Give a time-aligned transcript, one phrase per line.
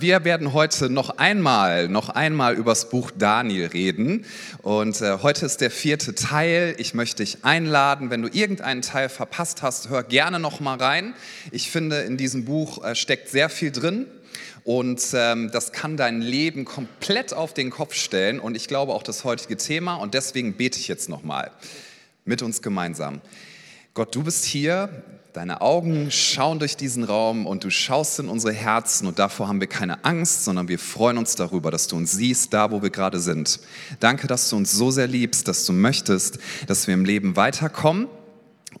[0.00, 4.24] Wir werden heute noch einmal, noch einmal übers Buch Daniel reden.
[4.62, 6.74] Und äh, heute ist der vierte Teil.
[6.78, 11.12] Ich möchte dich einladen, wenn du irgendeinen Teil verpasst hast, hör gerne noch mal rein.
[11.50, 14.06] Ich finde, in diesem Buch äh, steckt sehr viel drin.
[14.64, 18.40] Und ähm, das kann dein Leben komplett auf den Kopf stellen.
[18.40, 19.96] Und ich glaube auch das heutige Thema.
[19.96, 21.50] Und deswegen bete ich jetzt noch mal
[22.24, 23.20] mit uns gemeinsam.
[23.92, 28.52] Gott, du bist hier, Deine Augen schauen durch diesen Raum und du schaust in unsere
[28.52, 32.10] Herzen und davor haben wir keine Angst, sondern wir freuen uns darüber, dass du uns
[32.10, 33.60] siehst, da wo wir gerade sind.
[34.00, 38.08] Danke, dass du uns so sehr liebst, dass du möchtest, dass wir im Leben weiterkommen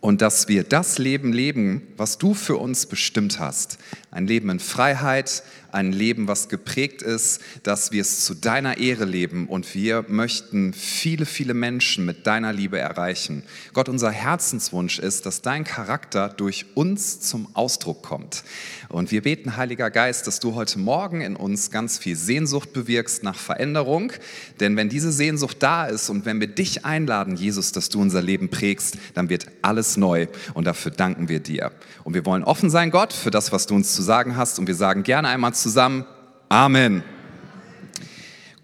[0.00, 3.78] und dass wir das Leben leben, was du für uns bestimmt hast.
[4.10, 9.04] Ein Leben in Freiheit, ein Leben, was geprägt ist, dass wir es zu deiner Ehre
[9.04, 13.42] leben und wir möchten viele, viele Menschen mit deiner Liebe erreichen.
[13.72, 18.44] Gott, unser Herzenswunsch ist, dass dein Charakter durch uns zum Ausdruck kommt.
[18.88, 23.22] Und wir beten, Heiliger Geist, dass du heute Morgen in uns ganz viel Sehnsucht bewirkst
[23.22, 24.12] nach Veränderung.
[24.58, 28.20] Denn wenn diese Sehnsucht da ist und wenn wir dich einladen, Jesus, dass du unser
[28.20, 30.26] Leben prägst, dann wird alles neu.
[30.54, 31.70] Und dafür danken wir dir.
[32.02, 34.58] Und wir wollen offen sein, Gott, für das, was du uns zu sagen hast.
[34.58, 36.04] Und wir sagen gerne einmal zusammen
[36.50, 37.04] Amen.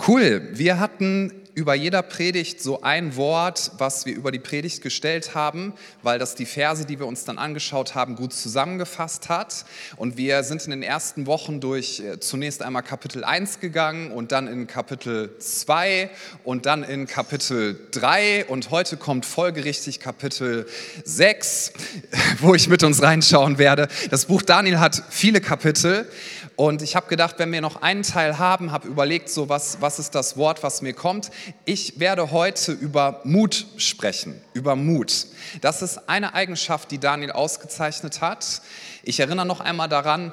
[0.08, 5.34] Cool, wir hatten über jeder Predigt so ein Wort, was wir über die Predigt gestellt
[5.34, 9.64] haben, weil das die Verse, die wir uns dann angeschaut haben, gut zusammengefasst hat.
[9.96, 14.32] Und wir sind in den ersten Wochen durch äh, zunächst einmal Kapitel 1 gegangen und
[14.32, 16.10] dann in Kapitel 2
[16.44, 20.66] und dann in Kapitel 3 und heute kommt folgerichtig Kapitel
[21.04, 21.72] 6,
[22.40, 23.88] wo ich mit uns reinschauen werde.
[24.10, 26.06] Das Buch Daniel hat viele Kapitel
[26.56, 29.98] und ich habe gedacht, wenn wir noch einen Teil haben, habe überlegt, so was, was
[29.98, 31.30] ist das Wort, was mir kommt.
[31.64, 35.26] Ich werde heute über Mut sprechen, über Mut.
[35.60, 38.62] Das ist eine Eigenschaft, die Daniel ausgezeichnet hat.
[39.02, 40.32] Ich erinnere noch einmal daran,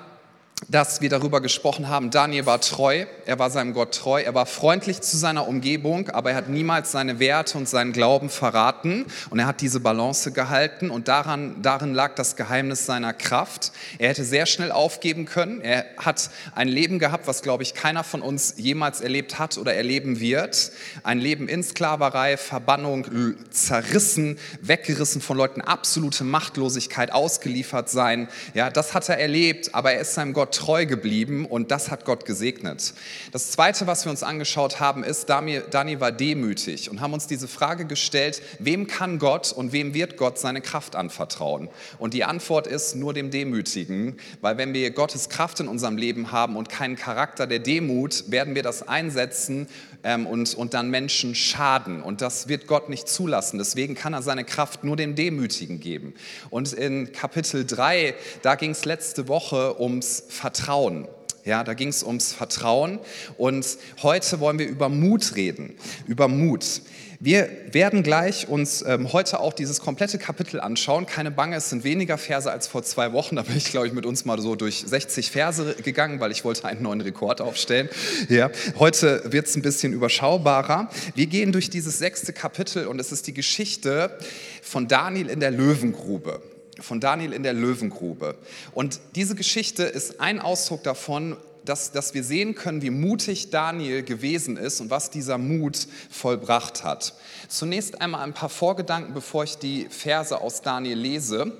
[0.67, 4.45] dass wir darüber gesprochen haben, Daniel war treu, er war seinem Gott treu, er war
[4.45, 9.39] freundlich zu seiner Umgebung, aber er hat niemals seine Werte und seinen Glauben verraten und
[9.39, 13.71] er hat diese Balance gehalten und daran, darin lag das Geheimnis seiner Kraft.
[13.97, 18.03] Er hätte sehr schnell aufgeben können, er hat ein Leben gehabt, was, glaube ich, keiner
[18.03, 20.71] von uns jemals erlebt hat oder erleben wird.
[21.03, 23.07] Ein Leben in Sklaverei, Verbannung,
[23.51, 28.27] zerrissen, weggerissen von Leuten, absolute Machtlosigkeit, ausgeliefert sein.
[28.53, 32.05] Ja, das hat er erlebt, aber er ist seinem Gott treu geblieben und das hat
[32.05, 32.93] Gott gesegnet.
[33.31, 37.47] Das Zweite, was wir uns angeschaut haben, ist, Dani war demütig und haben uns diese
[37.47, 41.69] Frage gestellt, wem kann Gott und wem wird Gott seine Kraft anvertrauen?
[41.97, 46.31] Und die Antwort ist nur dem Demütigen, weil wenn wir Gottes Kraft in unserem Leben
[46.31, 49.67] haben und keinen Charakter der Demut, werden wir das einsetzen
[50.03, 52.01] ähm, und, und dann Menschen schaden.
[52.01, 53.57] Und das wird Gott nicht zulassen.
[53.57, 56.13] Deswegen kann er seine Kraft nur dem Demütigen geben.
[56.49, 61.07] Und in Kapitel 3, da ging es letzte Woche ums Vertrauen.
[61.45, 62.99] Ja, da ging es ums Vertrauen
[63.37, 63.65] und
[64.01, 66.81] heute wollen wir über Mut reden, über Mut.
[67.21, 71.05] Wir werden gleich uns ähm, heute auch dieses komplette Kapitel anschauen.
[71.05, 73.35] Keine Bange, es sind weniger Verse als vor zwei Wochen.
[73.43, 76.43] Da bin ich, glaube ich, mit uns mal so durch 60 Verse gegangen, weil ich
[76.43, 77.87] wollte einen neuen Rekord aufstellen.
[78.27, 78.51] Ja.
[78.79, 80.89] Heute wird es ein bisschen überschaubarer.
[81.15, 84.17] Wir gehen durch dieses sechste Kapitel und es ist die Geschichte
[84.61, 86.41] von Daniel in der Löwengrube
[86.79, 88.35] von Daniel in der Löwengrube.
[88.73, 94.03] Und diese Geschichte ist ein Ausdruck davon, dass, dass wir sehen können, wie mutig Daniel
[94.03, 97.13] gewesen ist und was dieser Mut vollbracht hat.
[97.47, 101.53] Zunächst einmal ein paar Vorgedanken, bevor ich die Verse aus Daniel lese.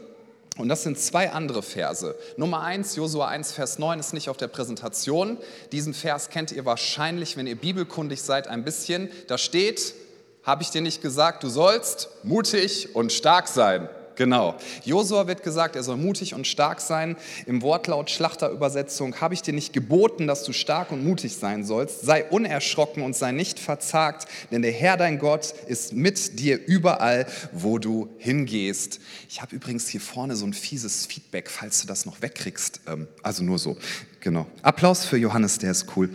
[0.57, 2.16] Und das sind zwei andere Verse.
[2.38, 5.38] Nummer eins, Josua 1, Vers 9 ist nicht auf der Präsentation.
[5.72, 9.09] Diesen Vers kennt ihr wahrscheinlich, wenn ihr bibelkundig seid, ein bisschen.
[9.28, 9.96] Da steht,
[10.44, 13.90] habe ich dir nicht gesagt, du sollst mutig und stark sein.
[14.16, 14.56] Genau.
[14.85, 17.16] Josua wird gesagt, er soll mutig und stark sein.
[17.46, 22.01] Im Wortlaut Schlachterübersetzung habe ich dir nicht geboten, dass du stark und mutig sein sollst.
[22.01, 27.25] Sei unerschrocken und sei nicht verzagt, denn der Herr dein Gott ist mit dir überall,
[27.52, 29.00] wo du hingehst.
[29.29, 32.81] Ich habe übrigens hier vorne so ein fieses Feedback, falls du das noch wegkriegst.
[32.88, 33.78] Ähm, also nur so.
[34.19, 34.46] Genau.
[34.62, 36.09] Applaus für Johannes, der ist cool.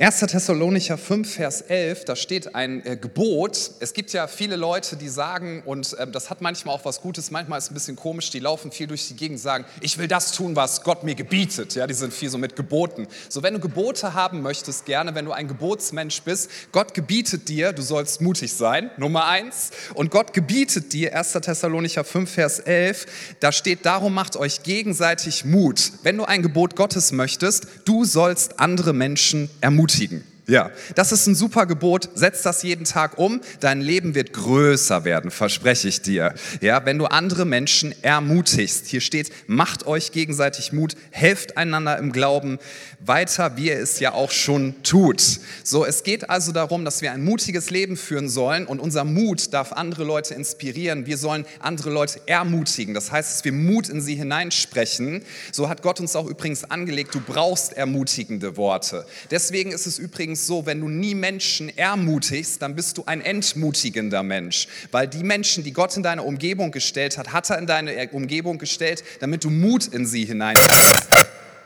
[0.00, 0.20] 1.
[0.20, 3.72] Thessalonicher 5, Vers 11, da steht ein äh, Gebot.
[3.80, 7.32] Es gibt ja viele Leute, die sagen, und äh, das hat manchmal auch was Gutes,
[7.32, 10.06] manchmal ist es ein bisschen komisch, die laufen viel durch die Gegend sagen, ich will
[10.06, 11.74] das tun, was Gott mir gebietet.
[11.74, 13.08] Ja, die sind viel so mit Geboten.
[13.28, 17.72] So, wenn du Gebote haben möchtest, gerne, wenn du ein Gebotsmensch bist, Gott gebietet dir,
[17.72, 19.72] du sollst mutig sein, Nummer eins.
[19.94, 21.32] Und Gott gebietet dir, 1.
[21.32, 23.06] Thessalonicher 5, Vers 11,
[23.40, 25.90] da steht, darum macht euch gegenseitig Mut.
[26.04, 30.37] Wenn du ein Gebot Gottes möchtest, du sollst andere Menschen ermutigen ermutigen.
[30.48, 32.08] Ja, das ist ein super Gebot.
[32.14, 33.42] Setz das jeden Tag um.
[33.60, 36.32] Dein Leben wird größer werden, verspreche ich dir.
[36.62, 38.86] Ja, wenn du andere Menschen ermutigst.
[38.86, 42.58] Hier steht, macht euch gegenseitig Mut, helft einander im Glauben
[42.98, 45.22] weiter, wie ihr es ja auch schon tut.
[45.64, 49.52] So, es geht also darum, dass wir ein mutiges Leben führen sollen und unser Mut
[49.52, 51.04] darf andere Leute inspirieren.
[51.04, 52.94] Wir sollen andere Leute ermutigen.
[52.94, 55.22] Das heißt, dass wir Mut in sie hineinsprechen.
[55.52, 59.04] So hat Gott uns auch übrigens angelegt, du brauchst ermutigende Worte.
[59.30, 63.20] Deswegen ist es übrigens übrigens so, wenn du nie Menschen ermutigst, dann bist du ein
[63.20, 64.68] entmutigender Mensch.
[64.92, 68.58] Weil die Menschen, die Gott in deine Umgebung gestellt hat, hat er in deine Umgebung
[68.58, 70.56] gestellt, damit du Mut in sie hinein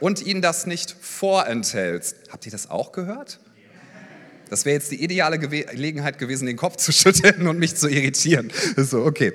[0.01, 2.17] und ihnen das nicht vorenthältst.
[2.31, 3.41] Habt ihr das auch gehört?
[4.49, 8.51] Das wäre jetzt die ideale Gelegenheit gewesen, den Kopf zu schütteln und mich zu irritieren.
[8.77, 9.33] So, okay.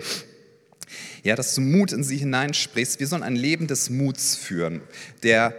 [1.23, 2.99] Ja, dass du Mut in sie hineinsprichst.
[2.99, 4.81] Wir sollen ein Leben des Muts führen,
[5.23, 5.55] der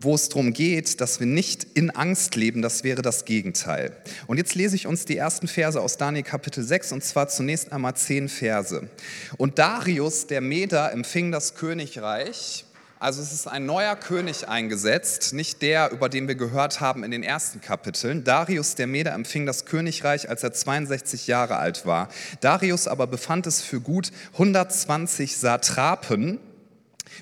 [0.00, 3.96] wo es darum geht, dass wir nicht in Angst leben, das wäre das Gegenteil.
[4.26, 7.72] Und jetzt lese ich uns die ersten Verse aus Daniel Kapitel 6 und zwar zunächst
[7.72, 8.88] einmal zehn Verse.
[9.36, 12.64] Und Darius, der Meder, empfing das Königreich.
[12.98, 17.10] Also es ist ein neuer König eingesetzt, nicht der, über den wir gehört haben in
[17.10, 18.24] den ersten Kapiteln.
[18.24, 22.10] Darius der Meder empfing das Königreich, als er 62 Jahre alt war.
[22.40, 26.40] Darius aber befand es für gut, 120 Satrapen,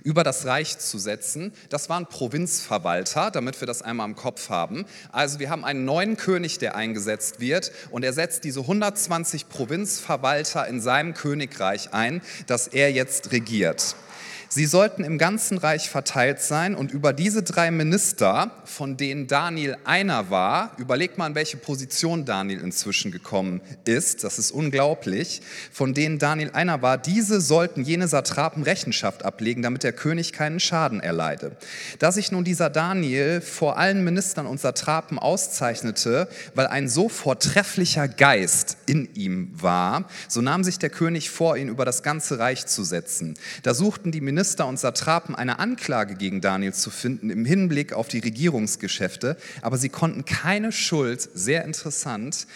[0.05, 1.52] über das Reich zu setzen.
[1.69, 4.85] Das waren Provinzverwalter, damit wir das einmal im Kopf haben.
[5.12, 10.67] Also wir haben einen neuen König, der eingesetzt wird und er setzt diese 120 Provinzverwalter
[10.67, 13.96] in seinem Königreich ein, das er jetzt regiert.
[14.50, 19.77] Sie sollten im ganzen Reich verteilt sein und über diese drei Minister, von denen Daniel
[19.85, 25.93] einer war, überlegt mal, in welche Position Daniel inzwischen gekommen ist, das ist unglaublich, von
[25.93, 31.00] denen Daniel einer war, diese sollten jene Satrapen Rechenschaft ablegen, damit der König keinen Schaden
[31.00, 31.59] erleide.
[31.99, 38.09] Da sich nun dieser Daniel vor allen Ministern und Satrapen auszeichnete, weil ein so vortrefflicher
[38.09, 42.65] Geist in ihm war, so nahm sich der König vor, ihn über das ganze Reich
[42.65, 43.35] zu setzen.
[43.62, 47.93] Da suchten die Minister Minister und Satrapen eine Anklage gegen Daniel zu finden im Hinblick
[47.93, 52.46] auf die Regierungsgeschäfte, aber sie konnten keine Schuld, sehr interessant,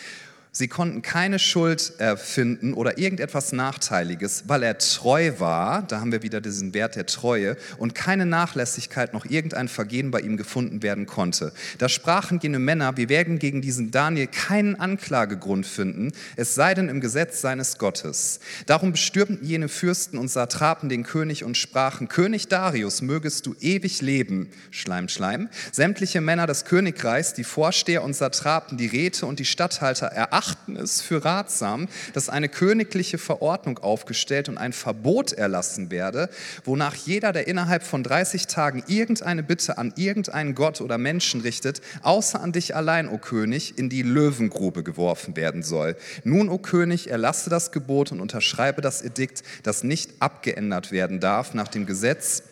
[0.55, 6.23] Sie konnten keine Schuld erfinden oder irgendetwas Nachteiliges, weil er treu war, da haben wir
[6.23, 11.07] wieder diesen Wert der Treue, und keine Nachlässigkeit noch irgendein Vergehen bei ihm gefunden werden
[11.07, 11.55] konnte.
[11.79, 16.91] Da sprachen jene Männer, wir werden gegen diesen Daniel keinen Anklagegrund finden, es sei denn
[16.91, 18.39] im Gesetz seines Gottes.
[18.67, 24.03] Darum bestürmten jene Fürsten und Satrapen den König und sprachen, König Darius, mögest du ewig
[24.03, 25.49] leben, Schleim, Schleim.
[25.73, 30.77] Sämtliche Männer des Königreichs, die Vorsteher und Satrapen, die Räte und die Statthalter erachten, achten
[30.77, 36.29] es für ratsam, dass eine königliche Verordnung aufgestellt und ein Verbot erlassen werde,
[36.65, 41.81] wonach jeder, der innerhalb von 30 Tagen irgendeine Bitte an irgendeinen Gott oder Menschen richtet,
[42.03, 45.97] außer an dich allein, o König, in die Löwengrube geworfen werden soll.
[46.25, 51.55] Nun, o König, erlasse das Gebot und unterschreibe das Edikt, das nicht abgeändert werden darf
[51.55, 52.43] nach dem Gesetz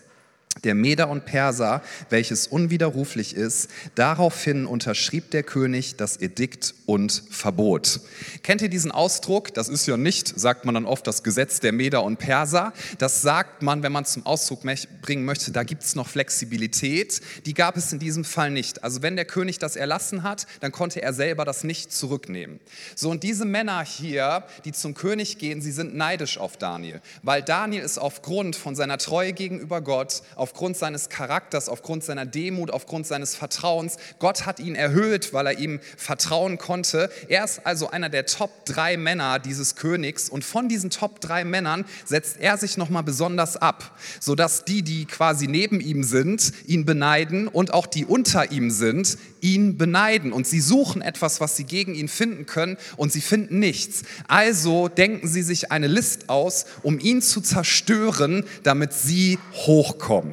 [0.64, 1.80] der Meder und Perser,
[2.10, 3.68] welches unwiderruflich ist.
[3.94, 8.00] Daraufhin unterschrieb der König das Edikt und Verbot.
[8.42, 9.54] Kennt ihr diesen Ausdruck?
[9.54, 12.72] Das ist ja nicht, sagt man dann oft, das Gesetz der Meder und Perser.
[12.98, 14.62] Das sagt man, wenn man zum Ausdruck
[15.02, 17.20] bringen möchte, da gibt es noch Flexibilität.
[17.46, 18.84] Die gab es in diesem Fall nicht.
[18.84, 22.60] Also wenn der König das erlassen hat, dann konnte er selber das nicht zurücknehmen.
[22.96, 27.42] So, und diese Männer hier, die zum König gehen, sie sind neidisch auf Daniel, weil
[27.42, 33.06] Daniel ist aufgrund von seiner Treue gegenüber Gott, aufgrund seines Charakters, aufgrund seiner Demut, aufgrund
[33.06, 33.98] seines Vertrauens.
[34.18, 37.10] Gott hat ihn erhöht, weil er ihm vertrauen konnte.
[37.28, 41.44] Er ist also einer der Top drei Männer dieses Königs und von diesen Top drei
[41.44, 46.86] Männern setzt er sich nochmal besonders ab, sodass die, die quasi neben ihm sind, ihn
[46.86, 51.64] beneiden und auch die unter ihm sind, ihn beneiden und sie suchen etwas, was sie
[51.64, 54.04] gegen ihn finden können und sie finden nichts.
[54.26, 60.29] Also denken sie sich eine List aus, um ihn zu zerstören, damit sie hochkommen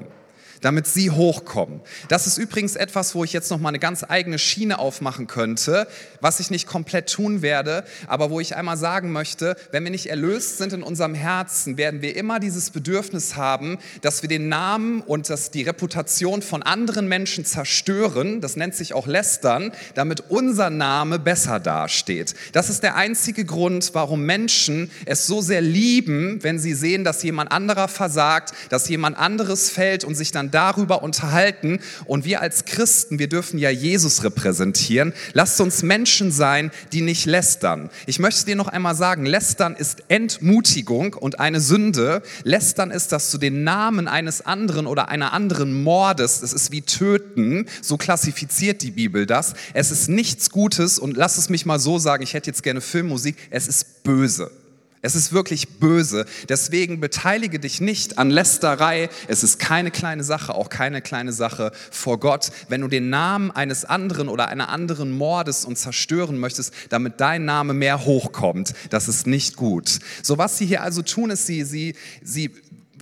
[0.68, 1.80] damit sie hochkommen.
[2.10, 5.88] Das ist übrigens etwas, wo ich jetzt noch mal eine ganz eigene Schiene aufmachen könnte,
[6.20, 10.08] was ich nicht komplett tun werde, aber wo ich einmal sagen möchte, wenn wir nicht
[10.08, 15.00] erlöst sind in unserem Herzen, werden wir immer dieses Bedürfnis haben, dass wir den Namen
[15.00, 20.70] und dass die Reputation von anderen Menschen zerstören, das nennt sich auch lästern, damit unser
[20.70, 22.36] Name besser dasteht.
[22.52, 27.24] Das ist der einzige Grund, warum Menschen es so sehr lieben, wenn sie sehen, dass
[27.24, 31.80] jemand anderer versagt, dass jemand anderes fällt und sich dann darüber unterhalten.
[32.06, 35.14] Und wir als Christen, wir dürfen ja Jesus repräsentieren.
[35.34, 37.92] Lasst uns Menschen sein, die nicht lästern.
[38.08, 42.24] Ich möchte dir noch einmal sagen, lästern ist Entmutigung und eine Sünde.
[42.44, 46.42] Lästern ist, dass du den Namen eines anderen oder einer anderen mordest.
[46.42, 47.68] Es ist wie töten.
[47.84, 49.54] So klassifiziert die Bibel das.
[49.74, 52.82] Es ist nichts Gutes und lass es mich mal so sagen, ich hätte jetzt gerne
[52.82, 53.36] Filmmusik.
[53.52, 54.50] Es ist böse.
[55.08, 56.26] Es ist wirklich böse.
[56.50, 59.08] Deswegen beteilige dich nicht an Lästerei.
[59.30, 62.52] Es ist keine kleine Sache, auch keine kleine Sache vor Gott.
[62.68, 67.46] Wenn du den Namen eines anderen oder einer anderen mordest und zerstören möchtest, damit dein
[67.46, 70.00] Name mehr hochkommt, das ist nicht gut.
[70.24, 72.52] So was sie hier also tun, ist, sie, sie, sie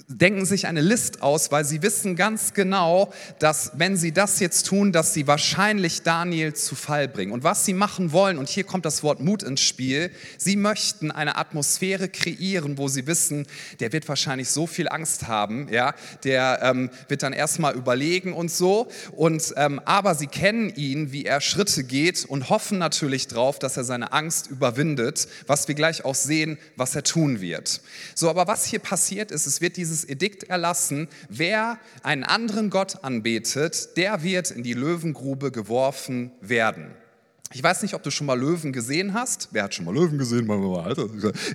[0.07, 4.67] denken sich eine List aus, weil sie wissen ganz genau, dass wenn sie das jetzt
[4.67, 7.31] tun, dass sie wahrscheinlich Daniel zu Fall bringen.
[7.31, 11.09] Und was sie machen wollen, und hier kommt das Wort Mut ins Spiel, sie möchten
[11.09, 13.47] eine Atmosphäre kreieren, wo sie wissen,
[13.79, 18.51] der wird wahrscheinlich so viel Angst haben, ja, der ähm, wird dann erstmal überlegen und
[18.51, 18.87] so.
[19.11, 23.75] Und, ähm, aber sie kennen ihn, wie er Schritte geht und hoffen natürlich darauf, dass
[23.75, 27.81] er seine Angst überwindet, was wir gleich auch sehen, was er tun wird.
[28.13, 32.69] So, aber was hier passiert ist, es wird dieses dieses Edikt erlassen, wer einen anderen
[32.69, 36.93] Gott anbetet, der wird in die Löwengrube geworfen werden.
[37.53, 39.49] Ich weiß nicht, ob du schon mal Löwen gesehen hast.
[39.51, 40.49] Wer hat schon mal Löwen gesehen?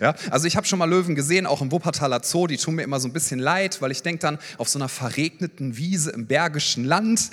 [0.00, 2.46] Ja, also ich habe schon mal Löwen gesehen, auch im Wuppertaler Zoo.
[2.46, 4.88] Die tun mir immer so ein bisschen leid, weil ich denke dann auf so einer
[4.88, 7.30] verregneten Wiese im Bergischen Land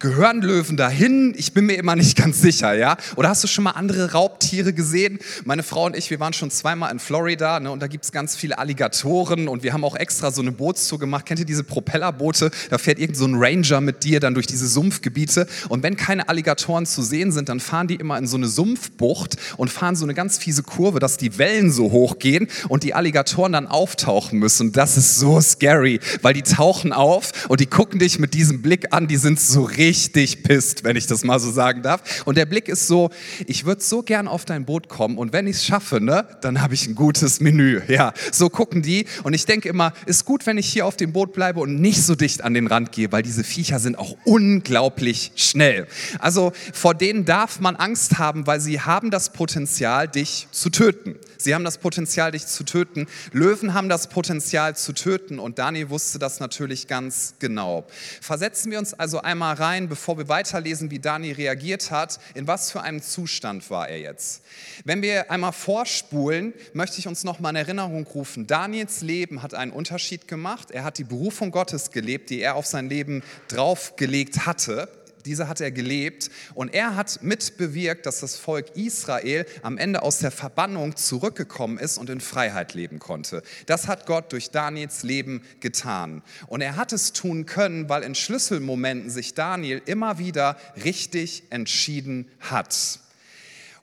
[0.00, 1.34] Gehören Löwen dahin?
[1.36, 2.96] Ich bin mir immer nicht ganz sicher, ja?
[3.14, 5.20] Oder hast du schon mal andere Raubtiere gesehen?
[5.44, 8.10] Meine Frau und ich, wir waren schon zweimal in Florida ne, und da gibt es
[8.10, 11.26] ganz viele Alligatoren und wir haben auch extra so eine Bootstour gemacht.
[11.26, 12.50] Kennt ihr diese Propellerboote?
[12.70, 16.28] Da fährt irgend so ein Ranger mit dir dann durch diese Sumpfgebiete und wenn keine
[16.28, 20.04] Alligatoren zu sehen sind, dann fahren die immer in so eine Sumpfbucht und fahren so
[20.04, 24.40] eine ganz fiese Kurve, dass die Wellen so hoch gehen und die Alligatoren dann auftauchen
[24.40, 24.72] müssen.
[24.72, 28.92] Das ist so scary, weil die tauchen auf und die gucken dich mit diesem Blick
[28.92, 32.22] an, die sind so richtig richtig pisst, wenn ich das mal so sagen darf.
[32.24, 33.10] Und der Blick ist so,
[33.46, 36.62] ich würde so gern auf dein Boot kommen und wenn ich es schaffe, ne, dann
[36.62, 37.82] habe ich ein gutes Menü.
[37.88, 41.12] Ja, so gucken die und ich denke immer, ist gut, wenn ich hier auf dem
[41.12, 44.16] Boot bleibe und nicht so dicht an den Rand gehe, weil diese Viecher sind auch
[44.24, 45.86] unglaublich schnell.
[46.18, 51.16] Also vor denen darf man Angst haben, weil sie haben das Potenzial, dich zu töten.
[51.36, 53.06] Sie haben das Potenzial, dich zu töten.
[53.32, 57.86] Löwen haben das Potenzial zu töten und Daniel wusste das natürlich ganz genau.
[58.22, 62.46] Versetzen wir uns also einmal rein rein, bevor wir weiterlesen, wie Daniel reagiert hat, in
[62.46, 64.42] was für einem Zustand war er jetzt.
[64.84, 69.54] Wenn wir einmal vorspulen, möchte ich uns noch mal in Erinnerung rufen, Daniels Leben hat
[69.54, 70.70] einen Unterschied gemacht.
[70.70, 74.88] Er hat die Berufung Gottes gelebt, die er auf sein Leben draufgelegt hatte
[75.24, 80.18] diese hat er gelebt und er hat mitbewirkt, dass das Volk Israel am Ende aus
[80.18, 83.42] der Verbannung zurückgekommen ist und in Freiheit leben konnte.
[83.66, 86.22] Das hat Gott durch Daniels Leben getan.
[86.46, 92.30] Und er hat es tun können, weil in Schlüsselmomenten sich Daniel immer wieder richtig entschieden
[92.40, 93.00] hat.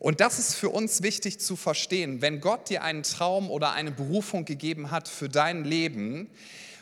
[0.02, 2.24] Und das ist für uns wichtig zu verstehen.
[2.24, 6.28] Wenn Gott dir einen Traum oder eine Berufung gegeben hat für dein Leben,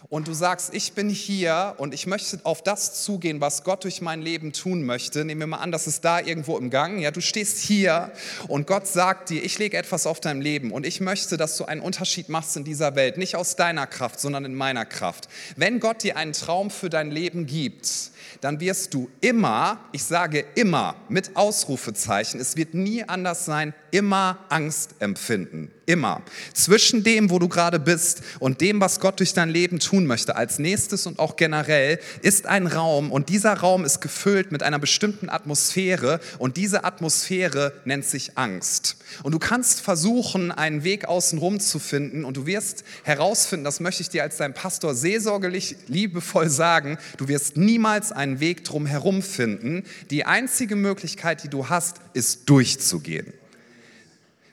[0.08, 4.02] und du sagst, ich bin hier und ich möchte auf das zugehen, was Gott durch
[4.02, 7.12] mein Leben tun möchte, nehmen wir mal an, das ist da irgendwo im Gang, ja,
[7.12, 8.12] du stehst hier
[8.48, 11.66] und Gott sagt dir, ich lege etwas auf dein Leben und ich möchte, dass du
[11.66, 15.28] einen Unterschied machst in dieser Welt, nicht aus deiner Kraft, sondern in meiner Kraft.
[15.56, 20.46] Wenn Gott dir einen Traum für dein Leben gibt, dann wirst du immer, ich sage
[20.56, 25.72] immer mit Ausrufezeichen, es wird nie anders sein, immer Angst empfinden.
[25.90, 26.22] Immer.
[26.54, 30.36] Zwischen dem, wo du gerade bist und dem, was Gott durch dein Leben tun möchte,
[30.36, 34.78] als nächstes und auch generell, ist ein Raum und dieser Raum ist gefüllt mit einer
[34.78, 38.98] bestimmten Atmosphäre und diese Atmosphäre nennt sich Angst.
[39.24, 44.04] Und du kannst versuchen, einen Weg außenrum zu finden und du wirst herausfinden, das möchte
[44.04, 49.82] ich dir als dein Pastor seelsorgerlich liebevoll sagen, du wirst niemals einen Weg drumherum finden.
[50.12, 53.34] Die einzige Möglichkeit, die du hast, ist durchzugehen.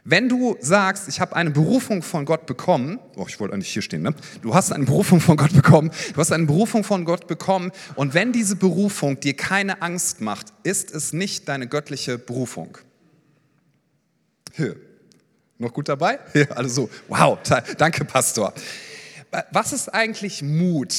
[0.09, 3.83] Wenn du sagst, ich habe eine Berufung von Gott bekommen, oh, ich wollte eigentlich hier
[3.83, 4.15] stehen, ne?
[4.41, 8.15] Du hast eine Berufung von Gott bekommen, du hast eine Berufung von Gott bekommen und
[8.15, 12.79] wenn diese Berufung dir keine Angst macht, ist es nicht deine göttliche Berufung.
[14.55, 14.77] Hier.
[15.59, 16.21] Noch gut dabei?
[16.35, 17.37] Ja, also wow,
[17.77, 18.55] danke Pastor.
[19.51, 20.95] Was ist eigentlich Mut?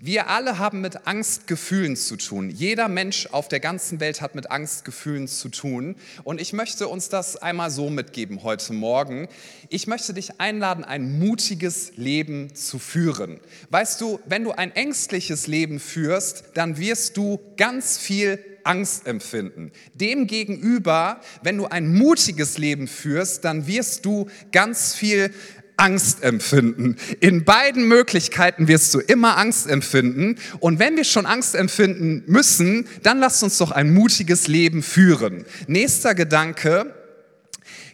[0.00, 2.50] Wir alle haben mit Angstgefühlen zu tun.
[2.50, 5.96] Jeder Mensch auf der ganzen Welt hat mit Angstgefühlen zu tun.
[6.22, 9.26] Und ich möchte uns das einmal so mitgeben heute Morgen.
[9.70, 13.40] Ich möchte dich einladen, ein mutiges Leben zu führen.
[13.70, 18.38] Weißt du, wenn du ein ängstliches Leben führst, dann wirst du ganz viel
[18.68, 19.72] Angst empfinden.
[19.94, 25.32] Demgegenüber, wenn du ein mutiges Leben führst, dann wirst du ganz viel
[25.78, 26.96] Angst empfinden.
[27.20, 30.36] In beiden Möglichkeiten wirst du immer Angst empfinden.
[30.58, 35.46] Und wenn wir schon Angst empfinden müssen, dann lasst uns doch ein mutiges Leben führen.
[35.68, 36.94] Nächster Gedanke.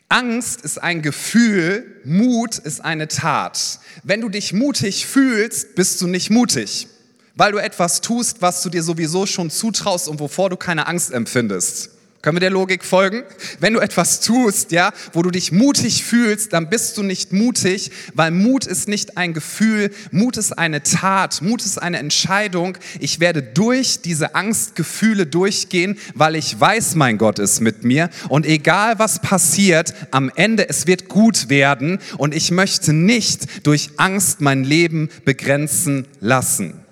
[0.09, 3.81] Angst ist ein Gefühl, Mut ist eine Tat.
[4.03, 6.89] Wenn du dich mutig fühlst, bist du nicht mutig,
[7.35, 11.11] weil du etwas tust, was du dir sowieso schon zutraust und wovor du keine Angst
[11.11, 11.94] empfindest.
[12.25, 13.23] Können wir der Logik folgen?
[13.61, 17.91] Wenn du etwas tust, ja, wo du dich mutig fühlst, dann bist du nicht mutig,
[18.15, 22.79] weil Mut ist nicht ein Gefühl, Mut ist eine Tat, Mut ist eine Entscheidung.
[22.99, 28.47] Ich werde durch diese Angstgefühle durchgehen, weil ich weiß, mein Gott ist mit mir und
[28.47, 34.41] egal was passiert, am Ende es wird gut werden und ich möchte nicht durch Angst
[34.41, 36.84] mein Leben begrenzen lassen.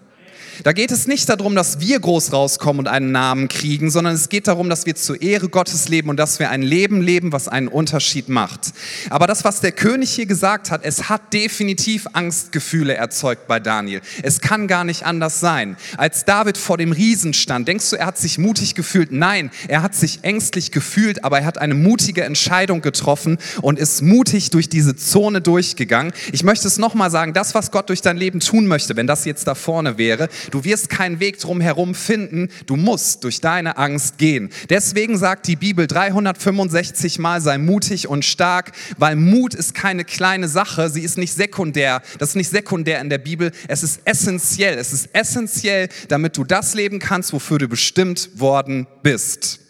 [0.64, 4.28] Da geht es nicht darum, dass wir groß rauskommen und einen Namen kriegen, sondern es
[4.28, 7.48] geht darum, dass wir zur Ehre Gottes leben und dass wir ein Leben leben, was
[7.48, 8.72] einen Unterschied macht.
[9.10, 14.00] Aber das, was der König hier gesagt hat, es hat definitiv Angstgefühle erzeugt bei Daniel.
[14.22, 15.76] Es kann gar nicht anders sein.
[15.96, 19.12] Als David vor dem Riesen stand, denkst du, er hat sich mutig gefühlt?
[19.12, 24.02] Nein, er hat sich ängstlich gefühlt, aber er hat eine mutige Entscheidung getroffen und ist
[24.02, 26.12] mutig durch diese Zone durchgegangen.
[26.32, 29.24] Ich möchte es nochmal sagen, das, was Gott durch dein Leben tun möchte, wenn das
[29.24, 32.48] jetzt da vorne wäre, Du wirst keinen Weg drum herum finden.
[32.66, 34.50] Du musst durch deine Angst gehen.
[34.68, 40.48] Deswegen sagt die Bibel 365 Mal, sei mutig und stark, weil Mut ist keine kleine
[40.48, 40.90] Sache.
[40.90, 42.02] Sie ist nicht sekundär.
[42.18, 43.52] Das ist nicht sekundär in der Bibel.
[43.68, 44.78] Es ist essentiell.
[44.78, 49.61] Es ist essentiell, damit du das leben kannst, wofür du bestimmt worden bist.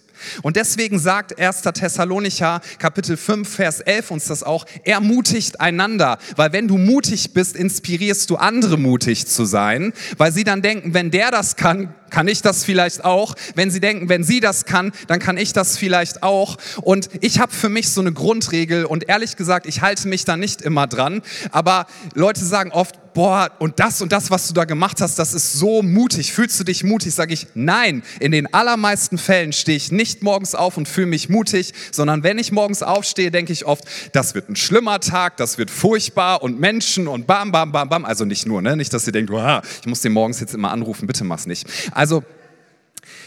[0.43, 1.63] Und deswegen sagt 1.
[1.63, 7.57] Thessalonicher Kapitel 5, Vers 11 uns das auch, ermutigt einander, weil wenn du mutig bist,
[7.57, 12.29] inspirierst du andere mutig zu sein, weil sie dann denken, wenn der das kann, kann
[12.29, 13.35] ich das vielleicht auch.
[13.55, 16.59] Wenn sie denken, wenn sie das kann, dann kann ich das vielleicht auch.
[16.83, 20.37] Und ich habe für mich so eine Grundregel und ehrlich gesagt, ich halte mich da
[20.37, 24.65] nicht immer dran, aber Leute sagen oft, boah, und das und das, was du da
[24.65, 26.33] gemacht hast, das ist so mutig.
[26.33, 27.15] Fühlst du dich mutig?
[27.15, 28.03] Sage ich, nein.
[28.21, 32.39] In den allermeisten Fällen stehe ich nicht morgens auf und fühle mich mutig, sondern wenn
[32.39, 36.61] ich morgens aufstehe, denke ich oft, das wird ein schlimmer Tag, das wird furchtbar und
[36.61, 38.05] Menschen und bam, bam, bam, bam.
[38.05, 38.77] Also nicht nur, ne?
[38.77, 39.33] nicht, dass ihr denkt,
[39.81, 41.67] ich muss den morgens jetzt immer anrufen, bitte mach's nicht.
[41.93, 42.23] Also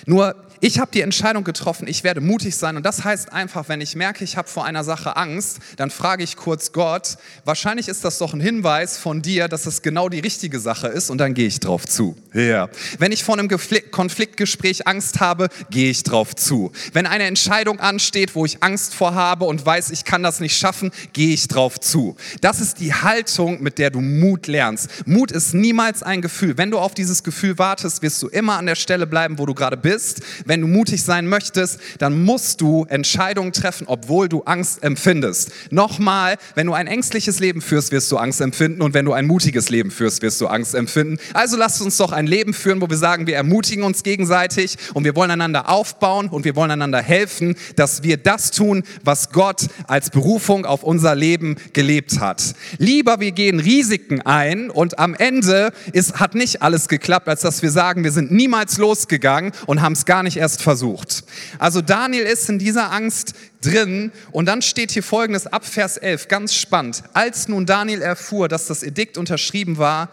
[0.06, 2.78] nur ich habe die Entscheidung getroffen, ich werde mutig sein.
[2.78, 6.24] Und das heißt einfach, wenn ich merke, ich habe vor einer Sache Angst, dann frage
[6.24, 10.20] ich kurz Gott, wahrscheinlich ist das doch ein Hinweis von dir, dass das genau die
[10.20, 12.16] richtige Sache ist und dann gehe ich drauf zu.
[12.34, 12.70] Ja.
[13.00, 16.72] Wenn ich vor einem Konfliktgespräch Angst habe, gehe ich drauf zu.
[16.94, 20.58] Wenn eine Entscheidung ansteht, wo ich Angst vor habe und weiß, ich kann das nicht
[20.58, 22.16] schaffen, gehe ich drauf zu.
[22.42, 24.90] Das ist die Haltung, mit der du Mut lernst.
[25.06, 26.58] Mut ist niemals ein Gefühl.
[26.58, 29.54] Wenn du auf dieses Gefühl wartest, wirst du immer an der Stelle bleiben, wo du
[29.54, 30.22] gerade bist.
[30.46, 35.52] Wenn du mutig sein möchtest, dann musst du Entscheidungen treffen, obwohl du Angst empfindest.
[35.72, 39.26] Nochmal, wenn du ein ängstliches Leben führst, wirst du Angst empfinden und wenn du ein
[39.26, 41.18] mutiges Leben führst, wirst du Angst empfinden.
[41.34, 45.04] Also lasst uns doch ein Leben führen, wo wir sagen, wir ermutigen uns gegenseitig und
[45.04, 49.68] wir wollen einander aufbauen und wir wollen einander helfen, dass wir das tun, was Gott
[49.88, 52.54] als Berufung auf unser Leben gelebt hat.
[52.78, 57.62] Lieber wir gehen Risiken ein und am Ende ist, hat nicht alles geklappt, als dass
[57.62, 61.24] wir sagen, wir sind niemals losgegangen und haben es gar nicht erst versucht.
[61.60, 63.34] Also Daniel ist in dieser Angst
[63.66, 64.12] drin.
[64.32, 67.04] Und dann steht hier folgendes ab Vers 11, ganz spannend.
[67.14, 70.10] Als nun Daniel erfuhr, dass das Edikt unterschrieben war,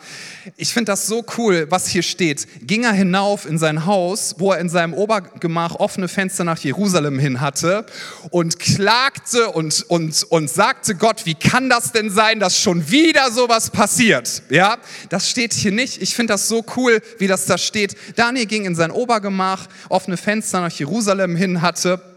[0.56, 4.52] ich finde das so cool, was hier steht, ging er hinauf in sein Haus, wo
[4.52, 7.86] er in seinem Obergemach offene Fenster nach Jerusalem hin hatte
[8.30, 13.30] und klagte und, und, und sagte Gott, wie kann das denn sein, dass schon wieder
[13.30, 14.42] sowas passiert?
[14.50, 14.78] Ja,
[15.10, 16.00] das steht hier nicht.
[16.02, 17.96] Ich finde das so cool, wie das da steht.
[18.16, 22.12] Daniel ging in sein Obergemach, offene Fenster nach Jerusalem hin hatte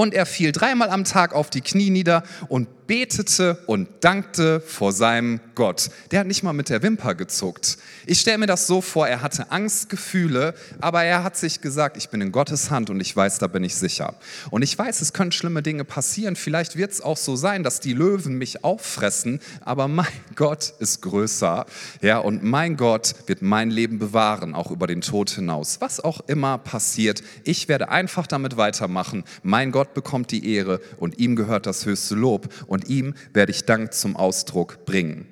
[0.00, 4.92] und er fiel dreimal am Tag auf die Knie nieder und betete und dankte vor
[4.92, 5.90] seinem Gott.
[6.10, 7.78] Der hat nicht mal mit der Wimper gezuckt.
[8.04, 12.08] Ich stelle mir das so vor, er hatte Angstgefühle, aber er hat sich gesagt, ich
[12.08, 14.16] bin in Gottes Hand und ich weiß, da bin ich sicher.
[14.50, 16.34] Und ich weiß, es können schlimme Dinge passieren.
[16.34, 21.00] Vielleicht wird es auch so sein, dass die Löwen mich auffressen, aber mein Gott ist
[21.02, 21.66] größer.
[22.02, 25.80] Ja, und mein Gott wird mein Leben bewahren, auch über den Tod hinaus.
[25.80, 29.22] Was auch immer passiert, ich werde einfach damit weitermachen.
[29.44, 32.52] Mein Gott bekommt die Ehre und ihm gehört das höchste Lob.
[32.66, 35.26] Und und ihm werde ich Dank zum Ausdruck bringen.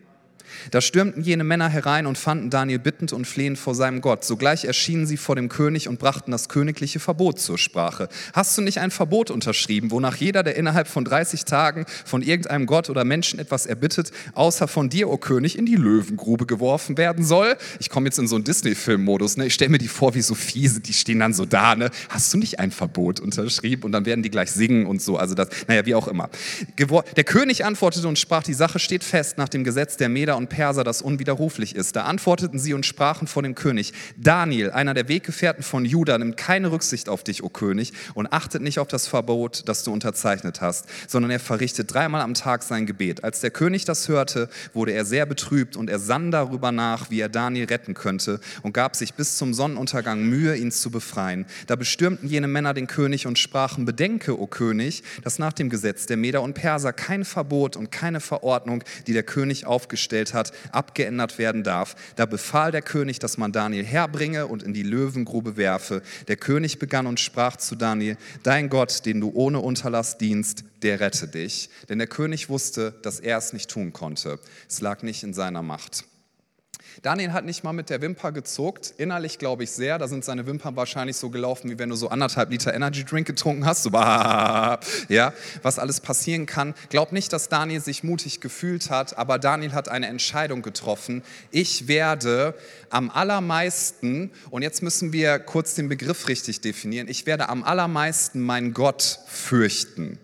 [0.71, 4.25] Da stürmten jene Männer herein und fanden Daniel bittend und flehend vor seinem Gott.
[4.25, 8.09] Sogleich erschienen sie vor dem König und brachten das königliche Verbot zur Sprache.
[8.33, 12.66] Hast du nicht ein Verbot unterschrieben, wonach jeder, der innerhalb von 30 Tagen von irgendeinem
[12.66, 16.97] Gott oder Menschen etwas erbittet, außer von dir, o oh König, in die Löwengrube geworfen
[16.97, 17.57] werden soll?
[17.81, 19.37] Ich komme jetzt in so einen Disney-Film-Modus.
[19.37, 19.47] Ne?
[19.47, 21.75] Ich stelle mir die vor, wie so fiese, die stehen dann so da.
[21.75, 21.90] Ne?
[22.09, 23.85] Hast du nicht ein Verbot unterschrieben?
[23.85, 25.16] Und dann werden die gleich singen und so.
[25.16, 26.31] Also das, naja, wie auch immer.
[27.16, 30.48] Der König antwortete und sprach, die Sache steht fest nach dem Gesetz der Meder und
[30.49, 31.97] Perser, das unwiderruflich ist.
[31.97, 36.37] Da antworteten sie und sprachen vor dem König, Daniel, einer der Weggefährten von Juda, nimmt
[36.37, 40.61] keine Rücksicht auf dich, o König, und achtet nicht auf das Verbot, das du unterzeichnet
[40.61, 43.25] hast, sondern er verrichtet dreimal am Tag sein Gebet.
[43.25, 47.21] Als der König das hörte, wurde er sehr betrübt und er sann darüber nach, wie
[47.21, 51.47] er Daniel retten könnte und gab sich bis zum Sonnenuntergang Mühe, ihn zu befreien.
[51.67, 56.07] Da bestürmten jene Männer den König und sprachen, bedenke, o König, dass nach dem Gesetz
[56.07, 61.38] der Meder und Perser kein Verbot und keine Verordnung, die der König aufgestellt hat, abgeändert
[61.38, 61.97] werden darf.
[62.17, 66.03] Da befahl der König, dass man Daniel herbringe und in die Löwengrube werfe.
[66.29, 71.01] Der König begann und sprach zu Daniel, dein Gott, den du ohne Unterlass dienst, der
[71.01, 71.71] rette dich.
[71.88, 74.38] Denn der König wusste, dass er es nicht tun konnte.
[74.69, 76.05] Es lag nicht in seiner Macht.
[77.03, 78.95] Daniel hat nicht mal mit der Wimper gezuckt.
[78.97, 79.99] Innerlich glaube ich sehr.
[79.99, 83.27] Da sind seine Wimpern wahrscheinlich so gelaufen, wie wenn du so anderthalb Liter Energy Drink
[83.27, 83.85] getrunken hast.
[83.85, 85.33] So, ja,
[85.63, 86.75] was alles passieren kann.
[86.89, 91.23] Glaub nicht, dass Daniel sich mutig gefühlt hat, aber Daniel hat eine Entscheidung getroffen.
[91.51, 92.55] Ich werde
[92.91, 98.41] am allermeisten, und jetzt müssen wir kurz den Begriff richtig definieren, ich werde am allermeisten
[98.41, 100.19] meinen Gott fürchten.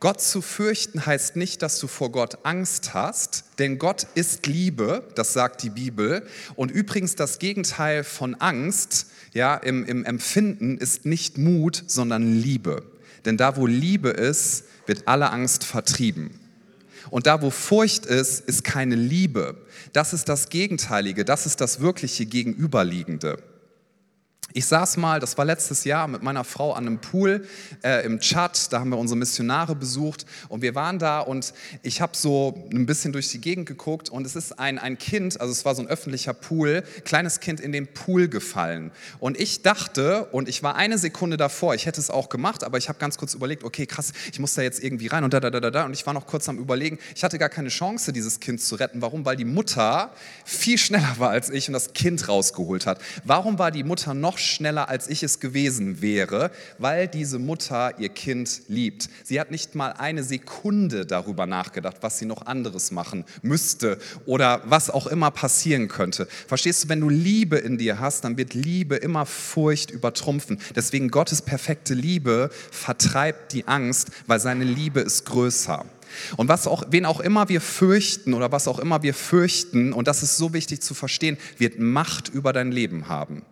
[0.00, 5.06] Gott zu fürchten heißt nicht, dass du vor Gott Angst hast, denn Gott ist Liebe,
[5.14, 6.26] das sagt die Bibel.
[6.56, 12.82] Und übrigens das Gegenteil von Angst, ja, im, im Empfinden ist nicht Mut, sondern Liebe.
[13.26, 16.40] Denn da, wo Liebe ist, wird alle Angst vertrieben.
[17.10, 19.58] Und da, wo Furcht ist, ist keine Liebe.
[19.92, 23.42] Das ist das Gegenteilige, das ist das wirkliche Gegenüberliegende.
[24.52, 27.46] Ich saß mal, das war letztes Jahr, mit meiner Frau an einem Pool
[27.84, 28.72] äh, im Tschad.
[28.72, 32.84] Da haben wir unsere Missionare besucht und wir waren da und ich habe so ein
[32.84, 35.82] bisschen durch die Gegend geguckt und es ist ein, ein Kind, also es war so
[35.82, 38.90] ein öffentlicher Pool, kleines Kind in den Pool gefallen.
[39.20, 42.76] Und ich dachte, und ich war eine Sekunde davor, ich hätte es auch gemacht, aber
[42.76, 45.38] ich habe ganz kurz überlegt, okay, krass, ich muss da jetzt irgendwie rein und da,
[45.38, 45.84] da, da, da, da.
[45.84, 48.74] Und ich war noch kurz am Überlegen, ich hatte gar keine Chance, dieses Kind zu
[48.74, 49.00] retten.
[49.00, 49.24] Warum?
[49.24, 50.12] Weil die Mutter
[50.44, 53.00] viel schneller war als ich und das Kind rausgeholt hat.
[53.24, 58.08] Warum war die Mutter noch schneller, als ich es gewesen wäre, weil diese Mutter ihr
[58.08, 59.08] Kind liebt.
[59.24, 64.62] Sie hat nicht mal eine Sekunde darüber nachgedacht, was sie noch anderes machen müsste oder
[64.64, 66.26] was auch immer passieren könnte.
[66.46, 70.58] Verstehst du, wenn du Liebe in dir hast, dann wird Liebe immer Furcht übertrumpfen.
[70.74, 75.84] Deswegen Gottes perfekte Liebe vertreibt die Angst, weil seine Liebe ist größer.
[76.36, 80.08] Und was auch, wen auch immer wir fürchten oder was auch immer wir fürchten, und
[80.08, 83.42] das ist so wichtig zu verstehen, wird Macht über dein Leben haben.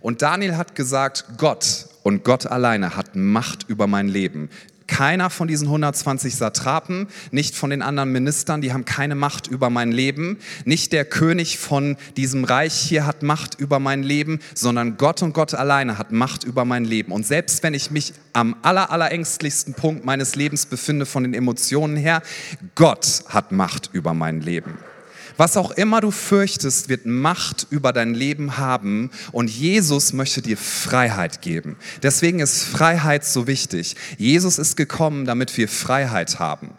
[0.00, 4.48] Und Daniel hat gesagt, Gott und Gott alleine hat Macht über mein Leben.
[4.86, 9.70] Keiner von diesen 120 Satrapen, nicht von den anderen Ministern, die haben keine Macht über
[9.70, 10.38] mein Leben.
[10.66, 15.32] Nicht der König von diesem Reich hier hat Macht über mein Leben, sondern Gott und
[15.32, 17.12] Gott alleine hat Macht über mein Leben.
[17.12, 21.96] Und selbst wenn ich mich am aller, allerängstlichsten Punkt meines Lebens befinde von den Emotionen
[21.96, 22.20] her,
[22.74, 24.76] Gott hat Macht über mein Leben.
[25.36, 30.56] Was auch immer du fürchtest, wird Macht über dein Leben haben und Jesus möchte dir
[30.56, 31.76] Freiheit geben.
[32.02, 33.96] Deswegen ist Freiheit so wichtig.
[34.18, 36.70] Jesus ist gekommen, damit wir Freiheit haben.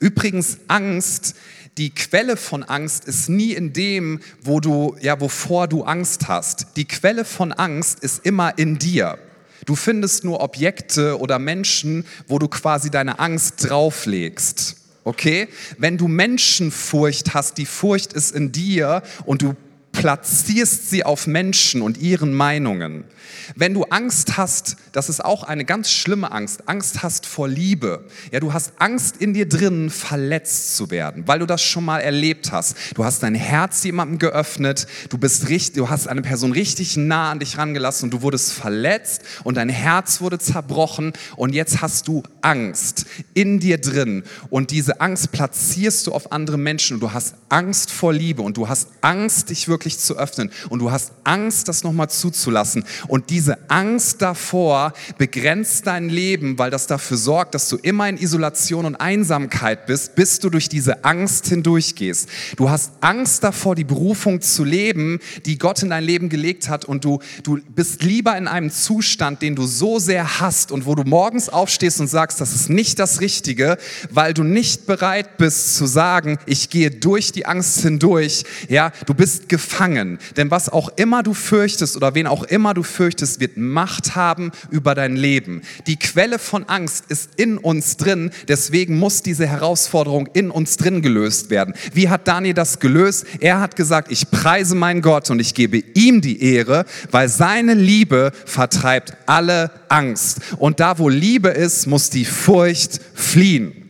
[0.00, 1.36] Übrigens, Angst,
[1.78, 6.68] die Quelle von Angst ist nie in dem, wo du, ja, wovor du Angst hast.
[6.76, 9.18] Die Quelle von Angst ist immer in dir.
[9.66, 15.48] Du findest nur Objekte oder Menschen, wo du quasi deine Angst drauflegst okay?
[15.78, 19.54] Wenn du Menschenfurcht hast, die Furcht ist in dir und du
[19.92, 23.04] platzierst sie auf Menschen und ihren Meinungen.
[23.54, 28.04] Wenn du Angst hast, das ist auch eine ganz schlimme Angst, Angst hast vor Liebe.
[28.32, 32.00] Ja, du hast Angst in dir drinnen, verletzt zu werden, weil du das schon mal
[32.00, 32.76] erlebt hast.
[32.94, 37.30] Du hast dein Herz jemandem geöffnet, du bist richtig, du hast eine Person richtig nah
[37.30, 42.08] an dich rangelassen und du wurdest verletzt und dein Herz wurde zerbrochen und jetzt hast
[42.08, 47.12] du Angst in dir drin und diese Angst platzierst du auf andere Menschen und du
[47.12, 50.50] hast Angst vor Liebe und du hast Angst, dich wirklich zu öffnen.
[50.68, 52.84] Und du hast Angst, das nochmal zuzulassen.
[53.08, 58.18] Und diese Angst davor begrenzt dein Leben, weil das dafür sorgt, dass du immer in
[58.18, 62.28] Isolation und Einsamkeit bist, bis du durch diese Angst hindurchgehst.
[62.56, 66.84] Du hast Angst davor, die Berufung zu leben, die Gott in dein Leben gelegt hat.
[66.84, 70.94] Und du, du bist lieber in einem Zustand, den du so sehr hast und wo
[70.94, 73.78] du morgens aufstehst und sagst, das ist nicht das Richtige,
[74.10, 78.44] weil du nicht bereit bist zu sagen, ich gehe durch die Angst hindurch.
[78.68, 80.18] Ja, du bist gefangen.
[80.36, 83.05] Denn was auch immer du fürchtest oder wen auch immer du fürchtest,
[83.40, 85.62] wird Macht haben über dein Leben.
[85.86, 88.30] Die Quelle von Angst ist in uns drin.
[88.48, 91.74] Deswegen muss diese Herausforderung in uns drin gelöst werden.
[91.92, 93.26] Wie hat Daniel das gelöst?
[93.40, 97.74] Er hat gesagt, ich preise meinen Gott und ich gebe ihm die Ehre, weil seine
[97.74, 100.40] Liebe vertreibt alle Angst.
[100.58, 103.86] Und da, wo Liebe ist, muss die Furcht fliehen.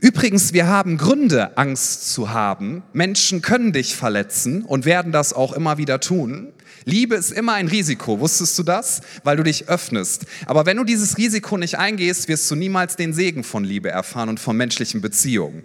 [0.00, 2.82] Übrigens, wir haben Gründe, Angst zu haben.
[2.92, 6.52] Menschen können dich verletzen und werden das auch immer wieder tun.
[6.84, 9.00] Liebe ist immer ein Risiko, wusstest du das?
[9.22, 10.26] Weil du dich öffnest.
[10.46, 14.28] Aber wenn du dieses Risiko nicht eingehst, wirst du niemals den Segen von Liebe erfahren
[14.28, 15.64] und von menschlichen Beziehungen.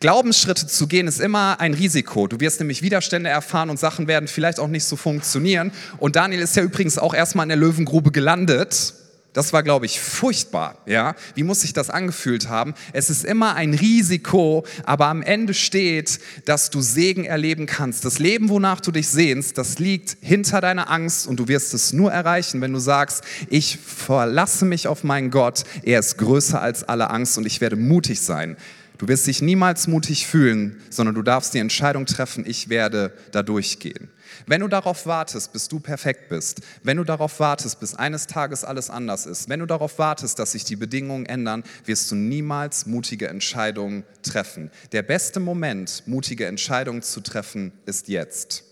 [0.00, 2.26] Glaubensschritte zu gehen ist immer ein Risiko.
[2.26, 5.70] Du wirst nämlich Widerstände erfahren und Sachen werden vielleicht auch nicht so funktionieren.
[5.98, 8.94] Und Daniel ist ja übrigens auch erstmal in der Löwengrube gelandet.
[9.32, 10.76] Das war, glaube ich, furchtbar.
[10.84, 11.14] Ja?
[11.34, 12.74] Wie muss sich das angefühlt haben?
[12.92, 18.04] Es ist immer ein Risiko, aber am Ende steht, dass du Segen erleben kannst.
[18.04, 21.92] Das Leben, wonach du dich sehnst, das liegt hinter deiner Angst und du wirst es
[21.94, 26.84] nur erreichen, wenn du sagst, ich verlasse mich auf meinen Gott, er ist größer als
[26.84, 28.56] alle Angst und ich werde mutig sein.
[29.02, 33.42] Du wirst dich niemals mutig fühlen, sondern du darfst die Entscheidung treffen, ich werde da
[33.42, 34.08] durchgehen.
[34.46, 38.62] Wenn du darauf wartest, bis du perfekt bist, wenn du darauf wartest, bis eines Tages
[38.62, 42.86] alles anders ist, wenn du darauf wartest, dass sich die Bedingungen ändern, wirst du niemals
[42.86, 44.70] mutige Entscheidungen treffen.
[44.92, 48.62] Der beste Moment, mutige Entscheidungen zu treffen, ist jetzt.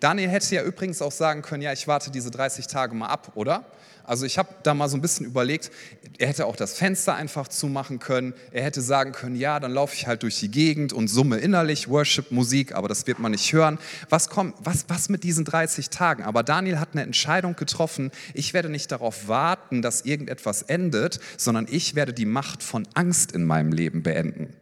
[0.00, 3.30] Daniel hätte ja übrigens auch sagen können, ja, ich warte diese 30 Tage mal ab,
[3.36, 3.64] oder?
[4.08, 5.70] Also ich habe da mal so ein bisschen überlegt,
[6.16, 8.32] er hätte auch das Fenster einfach zumachen können.
[8.52, 11.88] Er hätte sagen können, ja, dann laufe ich halt durch die Gegend und summe innerlich
[11.90, 13.78] Worship-Musik, aber das wird man nicht hören.
[14.08, 16.22] Was, kommt, was, was mit diesen 30 Tagen?
[16.22, 18.10] Aber Daniel hat eine Entscheidung getroffen.
[18.32, 23.32] Ich werde nicht darauf warten, dass irgendetwas endet, sondern ich werde die Macht von Angst
[23.32, 24.54] in meinem Leben beenden.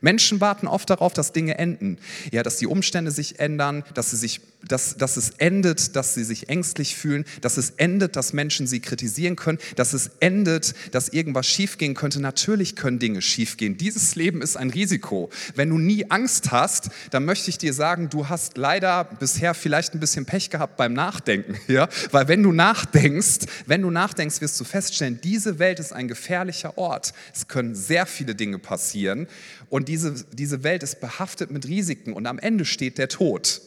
[0.00, 1.98] Menschen warten oft darauf, dass Dinge enden.
[2.32, 6.24] Ja, dass die Umstände sich ändern, dass, sie sich, dass, dass es endet, dass sie
[6.24, 11.08] sich ängstlich fühlen, dass es endet, dass Menschen sie kritisieren können, dass es endet, dass
[11.08, 12.20] irgendwas schiefgehen könnte.
[12.20, 13.76] Natürlich können Dinge schiefgehen.
[13.76, 15.30] Dieses Leben ist ein Risiko.
[15.54, 19.94] Wenn du nie Angst hast, dann möchte ich dir sagen, du hast leider bisher vielleicht
[19.94, 21.56] ein bisschen Pech gehabt beim Nachdenken.
[21.68, 21.88] Ja?
[22.10, 26.78] Weil wenn du nachdenkst, wenn du nachdenkst, wirst du feststellen, diese Welt ist ein gefährlicher
[26.78, 27.12] Ort.
[27.34, 29.26] Es können sehr viele Dinge passieren
[29.68, 33.60] und diese, diese Welt ist behaftet mit Risiken und am Ende steht der Tod.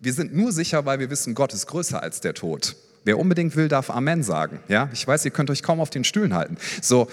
[0.00, 2.76] Wir sind nur sicher, weil wir wissen, Gott ist größer als der Tod.
[3.04, 4.60] Wer unbedingt will, darf Amen sagen.
[4.68, 6.56] Ja, ich weiß, ihr könnt euch kaum auf den Stühlen halten.
[6.82, 7.08] So,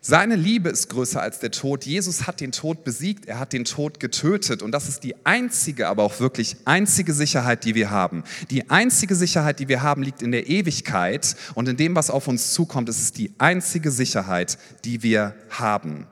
[0.00, 1.84] seine Liebe ist größer als der Tod.
[1.84, 4.62] Jesus hat den Tod besiegt, er hat den Tod getötet.
[4.62, 8.22] Und das ist die einzige, aber auch wirklich einzige Sicherheit, die wir haben.
[8.50, 12.28] Die einzige Sicherheit, die wir haben, liegt in der Ewigkeit und in dem, was auf
[12.28, 12.88] uns zukommt.
[12.88, 16.06] Es ist die einzige Sicherheit, die wir haben.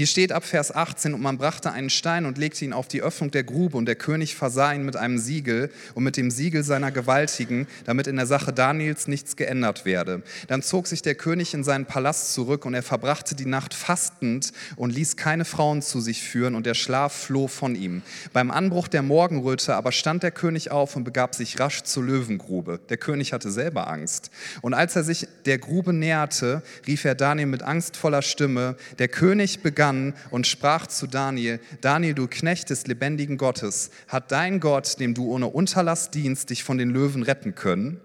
[0.00, 3.02] Hier steht ab Vers 18, und man brachte einen Stein und legte ihn auf die
[3.02, 6.62] Öffnung der Grube, und der König versah ihn mit einem Siegel und mit dem Siegel
[6.62, 10.22] seiner Gewaltigen, damit in der Sache Daniels nichts geändert werde.
[10.48, 14.54] Dann zog sich der König in seinen Palast zurück, und er verbrachte die Nacht fastend
[14.76, 18.00] und ließ keine Frauen zu sich führen, und der Schlaf floh von ihm.
[18.32, 22.80] Beim Anbruch der Morgenröte aber stand der König auf und begab sich rasch zur Löwengrube.
[22.88, 24.30] Der König hatte selber Angst.
[24.62, 29.60] Und als er sich der Grube näherte, rief er Daniel mit angstvoller Stimme, der König
[29.62, 35.00] begann begann und sprach zu Daniel, Daniel, du Knecht des lebendigen Gottes, hat dein Gott,
[35.00, 38.00] dem du ohne Unterlass dienst, dich von den Löwen retten können?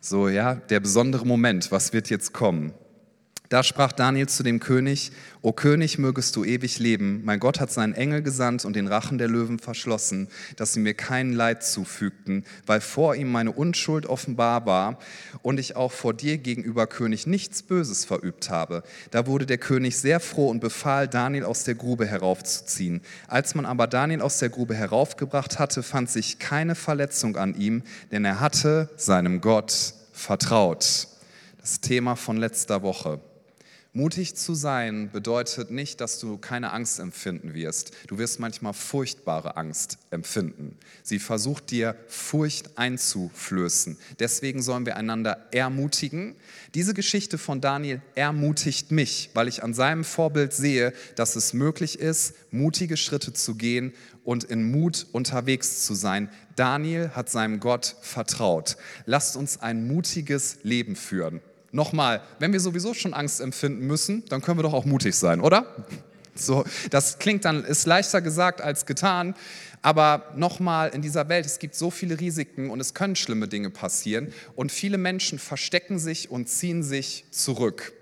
[0.00, 2.72] So, ja, der besondere Moment, was wird jetzt kommen?
[3.48, 7.22] Da sprach Daniel zu dem König, O König, mögest du ewig leben.
[7.24, 10.94] Mein Gott hat seinen Engel gesandt und den Rachen der Löwen verschlossen, dass sie mir
[10.94, 14.98] kein Leid zufügten, weil vor ihm meine Unschuld offenbar war
[15.42, 18.82] und ich auch vor dir gegenüber König nichts Böses verübt habe.
[19.12, 23.00] Da wurde der König sehr froh und befahl, Daniel aus der Grube heraufzuziehen.
[23.28, 27.84] Als man aber Daniel aus der Grube heraufgebracht hatte, fand sich keine Verletzung an ihm,
[28.10, 31.06] denn er hatte seinem Gott vertraut.
[31.60, 33.20] Das Thema von letzter Woche.
[33.96, 37.92] Mutig zu sein bedeutet nicht, dass du keine Angst empfinden wirst.
[38.08, 40.76] Du wirst manchmal furchtbare Angst empfinden.
[41.02, 43.96] Sie versucht dir Furcht einzuflößen.
[44.18, 46.36] Deswegen sollen wir einander ermutigen.
[46.74, 51.98] Diese Geschichte von Daniel ermutigt mich, weil ich an seinem Vorbild sehe, dass es möglich
[51.98, 56.28] ist, mutige Schritte zu gehen und in Mut unterwegs zu sein.
[56.54, 58.76] Daniel hat seinem Gott vertraut.
[59.06, 61.40] Lasst uns ein mutiges Leben führen.
[61.76, 65.42] Nochmal, wenn wir sowieso schon Angst empfinden müssen, dann können wir doch auch mutig sein,
[65.42, 65.76] oder?
[66.34, 69.34] So, das klingt dann, ist leichter gesagt als getan.
[69.82, 73.68] Aber nochmal, in dieser Welt, es gibt so viele Risiken und es können schlimme Dinge
[73.68, 74.32] passieren.
[74.54, 77.92] Und viele Menschen verstecken sich und ziehen sich zurück.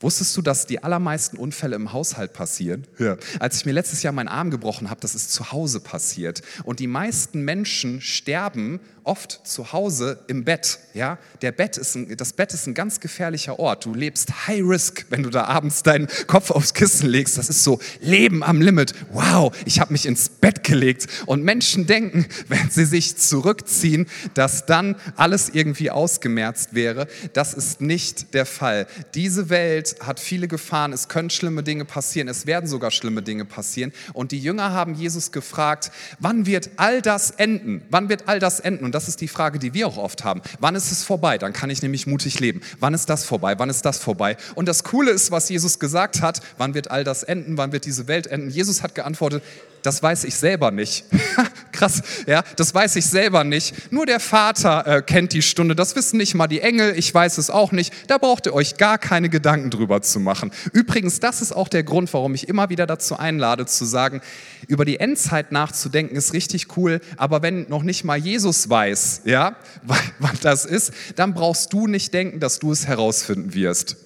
[0.00, 2.86] Wusstest du, dass die allermeisten Unfälle im Haushalt passieren?
[2.98, 3.16] Ja.
[3.40, 6.42] Als ich mir letztes Jahr meinen Arm gebrochen habe, das ist zu Hause passiert.
[6.62, 10.78] Und die meisten Menschen sterben oft zu Hause im Bett.
[10.92, 11.18] Ja?
[11.40, 13.86] Der Bett ist ein, das Bett ist ein ganz gefährlicher Ort.
[13.86, 17.38] Du lebst High Risk, wenn du da abends deinen Kopf aufs Kissen legst.
[17.38, 18.94] Das ist so Leben am Limit.
[19.12, 21.06] Wow, ich habe mich ins Bett gelegt.
[21.26, 27.08] Und Menschen denken, wenn sie sich zurückziehen, dass dann alles irgendwie ausgemerzt wäre.
[27.32, 28.86] Das ist nicht der Fall.
[29.14, 30.92] Diese Welt hat viele Gefahren.
[30.92, 32.28] Es können schlimme Dinge passieren.
[32.28, 33.92] Es werden sogar schlimme Dinge passieren.
[34.12, 37.82] Und die Jünger haben Jesus gefragt, wann wird all das enden?
[37.90, 38.84] Wann wird all das enden?
[38.84, 40.42] Und das ist die Frage, die wir auch oft haben.
[40.60, 41.38] Wann ist es vorbei?
[41.38, 42.60] Dann kann ich nämlich mutig leben.
[42.80, 43.58] Wann ist das vorbei?
[43.58, 44.36] Wann ist das vorbei?
[44.54, 47.56] Und das Coole ist, was Jesus gesagt hat, wann wird all das enden?
[47.56, 48.50] Wann wird diese Welt enden?
[48.50, 49.42] Jesus hat geantwortet,
[49.88, 51.06] das weiß ich selber nicht.
[51.72, 53.90] Krass, ja, das weiß ich selber nicht.
[53.90, 57.38] Nur der Vater äh, kennt die Stunde, das wissen nicht mal die Engel, ich weiß
[57.38, 57.94] es auch nicht.
[58.06, 60.52] Da braucht ihr euch gar keine Gedanken drüber zu machen.
[60.74, 64.20] Übrigens, das ist auch der Grund, warum ich immer wieder dazu einlade, zu sagen,
[64.66, 69.56] über die Endzeit nachzudenken ist richtig cool, aber wenn noch nicht mal Jesus weiß, ja,
[70.18, 73.96] was das ist, dann brauchst du nicht denken, dass du es herausfinden wirst.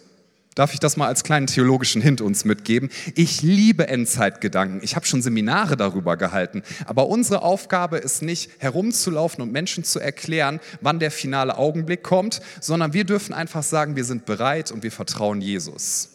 [0.54, 2.90] Darf ich das mal als kleinen theologischen Hint uns mitgeben?
[3.14, 4.80] Ich liebe Endzeitgedanken.
[4.82, 6.62] Ich habe schon Seminare darüber gehalten.
[6.84, 12.42] Aber unsere Aufgabe ist nicht herumzulaufen und Menschen zu erklären, wann der finale Augenblick kommt,
[12.60, 16.11] sondern wir dürfen einfach sagen, wir sind bereit und wir vertrauen Jesus.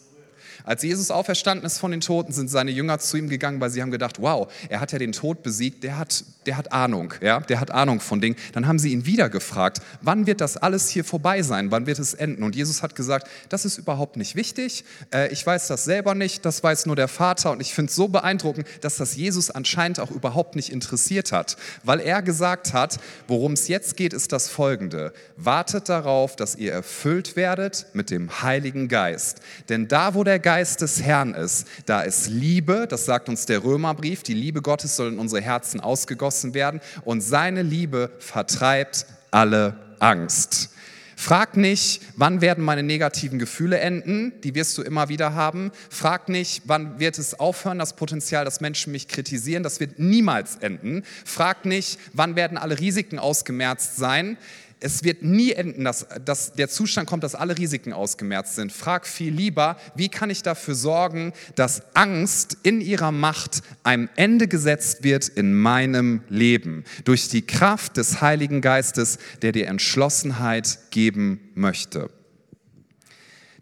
[0.68, 3.80] Als Jesus auferstanden ist von den Toten, sind seine Jünger zu ihm gegangen, weil sie
[3.80, 7.40] haben gedacht, wow, er hat ja den Tod besiegt, der hat, der hat Ahnung, ja,
[7.40, 8.36] der hat Ahnung von Dingen.
[8.52, 11.98] Dann haben sie ihn wieder gefragt, wann wird das alles hier vorbei sein, wann wird
[11.98, 12.42] es enden?
[12.42, 16.44] Und Jesus hat gesagt, das ist überhaupt nicht wichtig, äh, ich weiß das selber nicht,
[16.44, 17.52] das weiß nur der Vater.
[17.52, 21.56] Und ich finde es so beeindruckend, dass das Jesus anscheinend auch überhaupt nicht interessiert hat,
[21.82, 26.72] weil er gesagt hat, worum es jetzt geht, ist das folgende, wartet darauf, dass ihr
[26.72, 31.68] erfüllt werdet mit dem Heiligen Geist, denn da, wo der Geist Geist des Herrn ist,
[31.86, 35.78] da ist Liebe, das sagt uns der Römerbrief, die Liebe Gottes soll in unsere Herzen
[35.78, 40.70] ausgegossen werden und seine Liebe vertreibt alle Angst.
[41.14, 45.70] Frag nicht, wann werden meine negativen Gefühle enden, die wirst du immer wieder haben.
[45.90, 50.56] Frag nicht, wann wird es aufhören, das Potenzial, dass Menschen mich kritisieren, das wird niemals
[50.56, 51.04] enden.
[51.24, 54.36] Frag nicht, wann werden alle Risiken ausgemerzt sein
[54.80, 58.72] es wird nie enden, dass, dass der Zustand kommt, dass alle Risiken ausgemerzt sind.
[58.72, 64.48] Frag viel lieber, wie kann ich dafür sorgen, dass Angst in ihrer Macht einem Ende
[64.48, 66.84] gesetzt wird in meinem Leben.
[67.04, 72.10] Durch die Kraft des Heiligen Geistes, der dir Entschlossenheit geben möchte.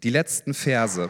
[0.03, 1.09] Die letzten Verse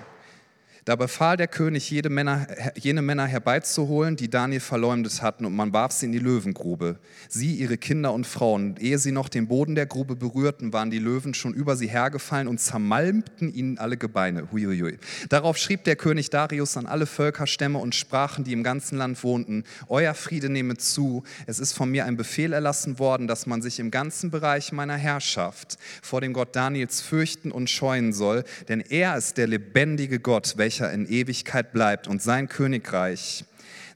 [0.88, 2.47] da befahl der König, jede Männer,
[2.78, 6.95] jene Männer herbeizuholen, die Daniel verleumdet hatten, und man warf sie in die Löwengrube.
[7.28, 8.78] Sie, ihre Kinder und Frauen.
[8.80, 12.47] Ehe sie noch den Boden der Grube berührten, waren die Löwen schon über sie hergefallen
[12.47, 14.50] und zermalmten ihnen alle Gebeine.
[14.50, 14.97] Huiuiui.
[15.28, 19.65] Darauf schrieb der König Darius an alle Völkerstämme und Sprachen, die im ganzen Land wohnten:
[19.89, 21.23] Euer Friede nehme zu.
[21.47, 24.95] Es ist von mir ein Befehl erlassen worden, dass man sich im ganzen Bereich meiner
[24.95, 30.54] Herrschaft vor dem Gott Daniels fürchten und scheuen soll, denn er ist der lebendige Gott,
[30.56, 33.45] welcher welcher in Ewigkeit bleibt und sein Königreich,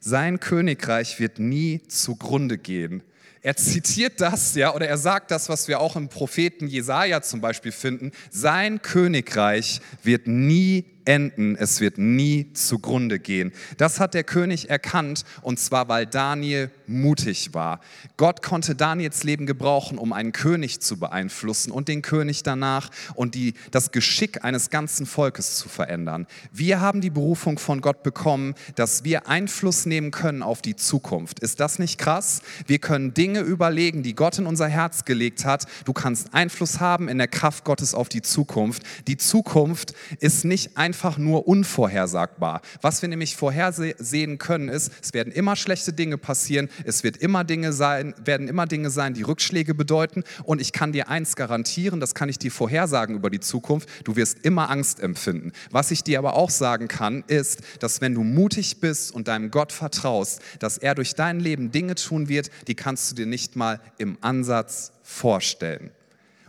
[0.00, 3.02] sein Königreich wird nie zugrunde gehen.
[3.40, 7.40] Er zitiert das, ja, oder er sagt das, was wir auch im Propheten Jesaja zum
[7.40, 8.12] Beispiel finden.
[8.30, 13.52] Sein Königreich wird nie enden, es wird nie zugrunde gehen.
[13.76, 17.80] Das hat der König erkannt und zwar, weil Daniel mutig war.
[18.16, 23.34] Gott konnte Daniels Leben gebrauchen, um einen König zu beeinflussen und den König danach und
[23.34, 26.26] die, das Geschick eines ganzen Volkes zu verändern.
[26.52, 31.40] Wir haben die Berufung von Gott bekommen, dass wir Einfluss nehmen können auf die Zukunft.
[31.40, 32.42] Ist das nicht krass?
[32.66, 35.66] Wir können Dinge überlegen, die Gott in unser Herz gelegt hat.
[35.84, 38.82] Du kannst Einfluss haben in der Kraft Gottes auf die Zukunft.
[39.06, 42.60] Die Zukunft ist nicht ein einfach nur unvorhersagbar.
[42.82, 47.44] Was wir nämlich vorhersehen können, ist, es werden immer schlechte Dinge passieren, es wird immer
[47.44, 50.22] Dinge sein, werden immer Dinge sein, die Rückschläge bedeuten.
[50.44, 54.16] Und ich kann dir eins garantieren, das kann ich dir vorhersagen über die Zukunft, du
[54.16, 55.52] wirst immer Angst empfinden.
[55.70, 59.50] Was ich dir aber auch sagen kann, ist, dass wenn du mutig bist und deinem
[59.50, 63.56] Gott vertraust, dass er durch dein Leben Dinge tun wird, die kannst du dir nicht
[63.56, 65.90] mal im Ansatz vorstellen.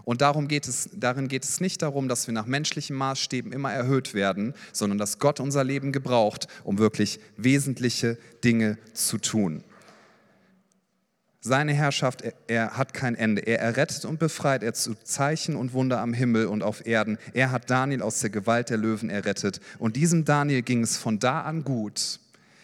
[0.05, 3.71] Und darum geht es, darin geht es nicht darum, dass wir nach menschlichen Maßstäben immer
[3.71, 9.63] erhöht werden, sondern dass Gott unser Leben gebraucht, um wirklich wesentliche Dinge zu tun.
[11.45, 13.41] Seine Herrschaft, er, er, hat kein Ende.
[13.41, 17.17] Er errettet und befreit, er zu Zeichen und Wunder am Himmel und auf Erden.
[17.33, 19.59] Er hat Daniel aus der Gewalt der Löwen errettet.
[19.77, 22.21] Und diesem Daniel ging es von da an gut,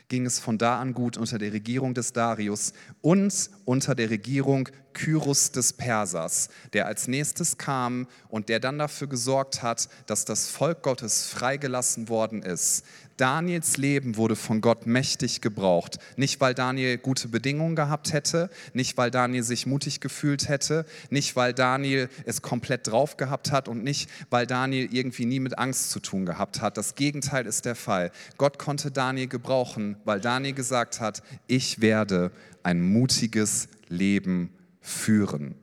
[0.10, 4.68] ging es von da an gut unter der Regierung des Darius und unter der Regierung
[4.94, 10.50] Kyrus des Persers, der als nächstes kam und der dann dafür gesorgt hat, dass das
[10.50, 12.84] Volk Gottes freigelassen worden ist.
[13.20, 16.00] Daniels Leben wurde von Gott mächtig gebraucht.
[16.16, 21.36] Nicht, weil Daniel gute Bedingungen gehabt hätte, nicht, weil Daniel sich mutig gefühlt hätte, nicht,
[21.36, 25.92] weil Daniel es komplett drauf gehabt hat und nicht, weil Daniel irgendwie nie mit Angst
[25.92, 26.78] zu tun gehabt hat.
[26.78, 28.12] Das Gegenteil ist der Fall.
[28.38, 32.32] Gott konnte Daniel gebrauchen, weil Daniel gesagt hat, ich werde
[32.64, 35.56] ein mutiges Leben führen.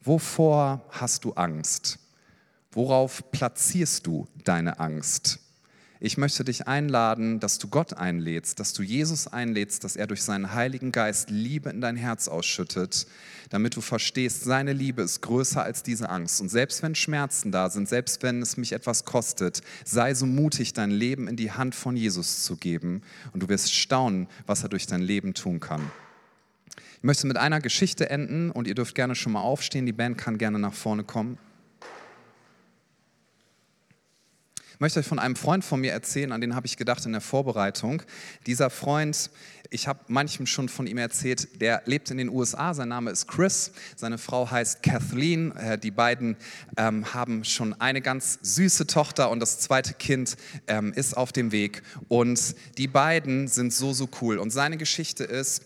[0.00, 1.98] Wovor hast du Angst?
[2.72, 5.43] Worauf platzierst du deine Angst?
[6.04, 10.22] Ich möchte dich einladen, dass du Gott einlädst, dass du Jesus einlädst, dass er durch
[10.22, 13.06] seinen Heiligen Geist Liebe in dein Herz ausschüttet,
[13.48, 16.42] damit du verstehst, seine Liebe ist größer als diese Angst.
[16.42, 20.74] Und selbst wenn Schmerzen da sind, selbst wenn es mich etwas kostet, sei so mutig,
[20.74, 23.00] dein Leben in die Hand von Jesus zu geben
[23.32, 25.90] und du wirst staunen, was er durch dein Leben tun kann.
[26.98, 29.86] Ich möchte mit einer Geschichte enden und ihr dürft gerne schon mal aufstehen.
[29.86, 31.38] Die Band kann gerne nach vorne kommen.
[34.74, 37.12] Ich möchte euch von einem Freund von mir erzählen, an den habe ich gedacht in
[37.12, 38.02] der Vorbereitung.
[38.44, 39.30] Dieser Freund,
[39.70, 43.28] ich habe manchem schon von ihm erzählt, der lebt in den USA, sein Name ist
[43.28, 45.54] Chris, seine Frau heißt Kathleen.
[45.56, 46.36] Äh, die beiden
[46.76, 51.52] ähm, haben schon eine ganz süße Tochter und das zweite Kind ähm, ist auf dem
[51.52, 51.84] Weg.
[52.08, 54.38] Und die beiden sind so, so cool.
[54.38, 55.62] Und seine Geschichte ist,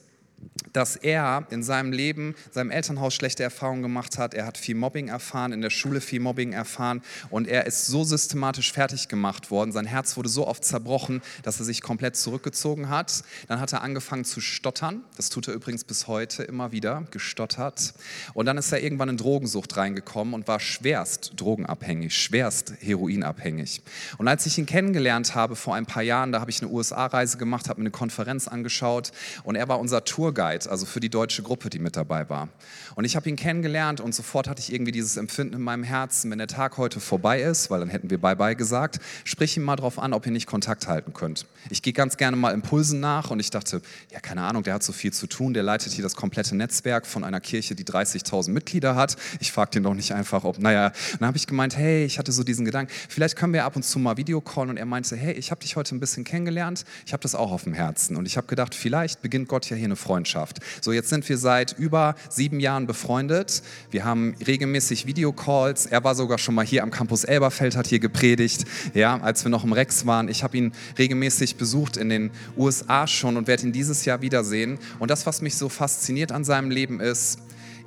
[0.72, 4.34] dass er in seinem Leben, seinem Elternhaus schlechte Erfahrungen gemacht hat.
[4.34, 8.04] Er hat viel Mobbing erfahren, in der Schule viel Mobbing erfahren und er ist so
[8.04, 9.72] systematisch fertig gemacht worden.
[9.72, 13.22] Sein Herz wurde so oft zerbrochen, dass er sich komplett zurückgezogen hat.
[13.48, 15.02] Dann hat er angefangen zu stottern.
[15.16, 17.94] Das tut er übrigens bis heute immer wieder, gestottert.
[18.34, 23.82] Und dann ist er irgendwann in Drogensucht reingekommen und war schwerst drogenabhängig, schwerst heroinabhängig.
[24.18, 27.38] Und als ich ihn kennengelernt habe vor ein paar Jahren, da habe ich eine USA-Reise
[27.38, 29.12] gemacht, habe mir eine Konferenz angeschaut
[29.44, 32.48] und er war unser Tour Tourguide, also für die deutsche Gruppe, die mit dabei war.
[32.94, 36.30] Und ich habe ihn kennengelernt und sofort hatte ich irgendwie dieses Empfinden in meinem Herzen,
[36.30, 39.76] wenn der Tag heute vorbei ist, weil dann hätten wir Bye-bye gesagt, sprich ihn mal
[39.76, 41.46] drauf an, ob ihr nicht Kontakt halten könnt.
[41.70, 44.82] Ich gehe ganz gerne mal Impulsen nach und ich dachte, ja, keine Ahnung, der hat
[44.82, 48.50] so viel zu tun, der leitet hier das komplette Netzwerk von einer Kirche, die 30.000
[48.50, 49.16] Mitglieder hat.
[49.40, 52.32] Ich frage den doch nicht einfach, ob, naja, dann habe ich gemeint, hey, ich hatte
[52.32, 55.32] so diesen Gedanken, vielleicht können wir ab und zu mal Videocallen und er meinte, hey,
[55.34, 58.26] ich habe dich heute ein bisschen kennengelernt, ich habe das auch auf dem Herzen und
[58.26, 60.84] ich habe gedacht, vielleicht beginnt Gott ja hier eine Freundschaft Freundschaft.
[60.84, 63.62] So, jetzt sind wir seit über sieben Jahren befreundet.
[63.90, 65.86] Wir haben regelmäßig Videocalls.
[65.86, 69.50] Er war sogar schon mal hier am Campus Elberfeld, hat hier gepredigt, ja, als wir
[69.50, 70.28] noch im Rex waren.
[70.28, 74.78] Ich habe ihn regelmäßig besucht in den USA schon und werde ihn dieses Jahr wiedersehen.
[74.98, 77.38] Und das, was mich so fasziniert an seinem Leben ist,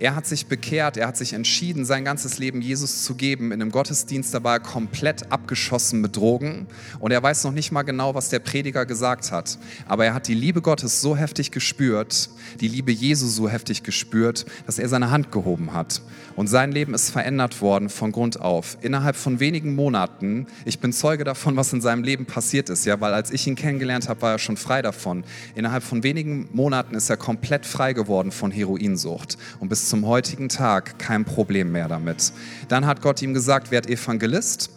[0.02, 3.52] er hat sich bekehrt, er hat sich entschieden, sein ganzes Leben Jesus zu geben.
[3.52, 6.66] In einem Gottesdienst dabei komplett abgeschossen mit Drogen.
[7.00, 9.60] Und er weiß noch nicht mal genau, was der Prediger gesagt hat.
[9.88, 12.32] Aber er hat die Liebe Gottes so heftig gespürt,
[12.62, 16.02] die Liebe Jesu so heftig gespürt, dass er seine Hand gehoben hat.
[16.36, 18.80] Und sein Leben ist verändert worden von Grund auf.
[18.82, 23.00] Innerhalb von wenigen Monaten, ich bin Zeuge davon, was in seinem Leben passiert ist, ja,
[23.02, 25.24] weil als ich ihn kennengelernt habe, war er schon frei davon.
[25.54, 29.38] Innerhalb von wenigen Monaten ist er komplett frei geworden von Heroinsucht.
[29.60, 32.32] Und bis zum heutigen Tag kein Problem mehr damit.
[32.70, 34.70] Dann hat Gott ihm gesagt, werd Evangelist.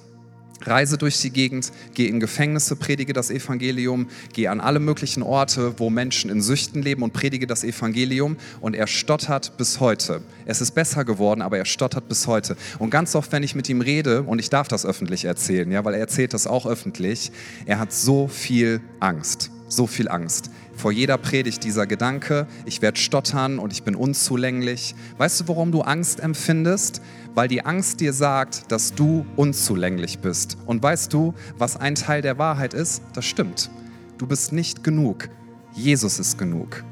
[0.62, 5.78] Reise durch die Gegend, geh in Gefängnisse, predige das Evangelium, geh an alle möglichen Orte,
[5.78, 8.36] wo Menschen in Süchten leben und predige das Evangelium.
[8.60, 10.20] Und er stottert bis heute.
[10.46, 12.56] Es ist besser geworden, aber er stottert bis heute.
[12.80, 15.84] Und ganz oft, wenn ich mit ihm rede, und ich darf das öffentlich erzählen, ja,
[15.84, 17.30] weil er erzählt das auch öffentlich,
[17.66, 22.99] er hat so viel Angst, so viel Angst vor jeder Predigt dieser Gedanke, ich werde
[22.99, 24.95] stottern und ich bin unzulänglich.
[25.18, 27.01] Weißt du, warum du Angst empfindest?
[27.35, 30.57] Weil die Angst dir sagt, dass du unzulänglich bist.
[30.66, 33.03] Und weißt du, was ein Teil der Wahrheit ist?
[33.12, 33.70] Das stimmt.
[34.18, 35.29] Du bist nicht genug.
[35.75, 36.85] Jesus ist genug.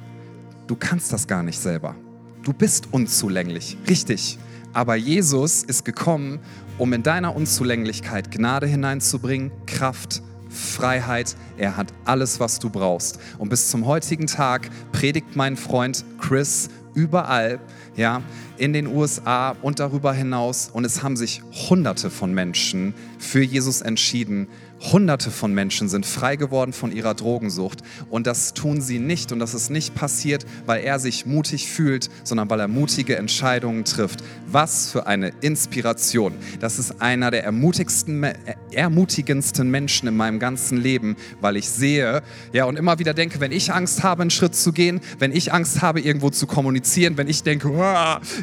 [0.66, 1.95] Du kannst das gar nicht selber.
[2.43, 3.76] Du bist unzulänglich.
[3.89, 4.39] Richtig.
[4.72, 6.41] Aber Jesus ist gekommen,
[6.78, 10.22] um in deiner Unzulänglichkeit Gnade hineinzubringen, Kraft
[10.53, 13.18] Freiheit, er hat alles, was du brauchst.
[13.38, 17.59] Und bis zum heutigen Tag predigt mein Freund Chris überall,
[17.96, 18.22] ja,
[18.59, 20.70] in den USA und darüber hinaus.
[20.72, 24.48] Und es haben sich Hunderte von Menschen für Jesus entschieden
[24.91, 29.39] Hunderte von Menschen sind frei geworden von ihrer Drogensucht und das tun sie nicht und
[29.39, 34.24] das ist nicht passiert, weil er sich mutig fühlt, sondern weil er mutige Entscheidungen trifft.
[34.49, 36.35] Was für eine Inspiration.
[36.61, 38.26] Das ist einer der ermutigsten,
[38.72, 42.22] ermutigendsten Menschen in meinem ganzen Leben, weil ich sehe,
[42.53, 45.53] ja, und immer wieder denke, wenn ich Angst habe, einen Schritt zu gehen, wenn ich
[45.53, 47.72] Angst habe, irgendwo zu kommunizieren, wenn ich denke,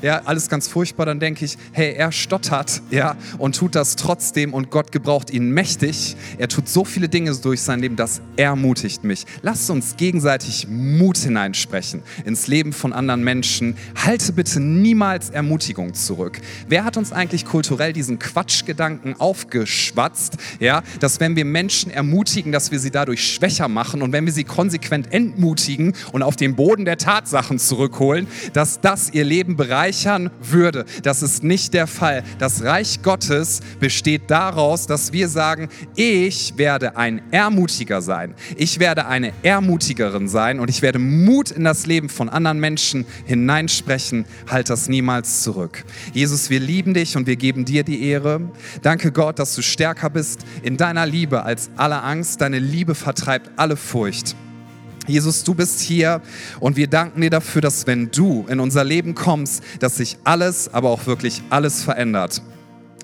[0.01, 4.53] ja, alles ganz furchtbar, dann denke ich, hey, er stottert, ja, und tut das trotzdem
[4.53, 9.03] und Gott gebraucht ihn mächtig er tut so viele Dinge durch sein Leben, das ermutigt
[9.03, 9.25] mich.
[9.41, 13.75] Lasst uns gegenseitig Mut hineinsprechen ins Leben von anderen Menschen.
[13.95, 16.39] Halte bitte niemals Ermutigung zurück.
[16.67, 22.71] Wer hat uns eigentlich kulturell diesen Quatschgedanken aufgeschwatzt, ja, dass wenn wir Menschen ermutigen, dass
[22.71, 26.85] wir sie dadurch schwächer machen und wenn wir sie konsequent entmutigen und auf den Boden
[26.85, 30.85] der Tatsachen zurückholen, dass das ihr Leben bereichern würde.
[31.03, 32.23] Das ist nicht der Fall.
[32.37, 38.33] Das Reich Gottes besteht daraus, dass wir sagen, eh ich werde ein Ermutiger sein.
[38.57, 43.05] Ich werde eine Ermutigerin sein und ich werde Mut in das Leben von anderen Menschen
[43.25, 44.25] hineinsprechen.
[44.49, 45.85] Halt das niemals zurück.
[46.13, 48.41] Jesus, wir lieben dich und wir geben dir die Ehre.
[48.81, 52.41] Danke Gott, dass du stärker bist in deiner Liebe als alle Angst.
[52.41, 54.35] Deine Liebe vertreibt alle Furcht.
[55.07, 56.21] Jesus, du bist hier
[56.59, 60.71] und wir danken dir dafür, dass wenn du in unser Leben kommst, dass sich alles,
[60.73, 62.41] aber auch wirklich alles verändert.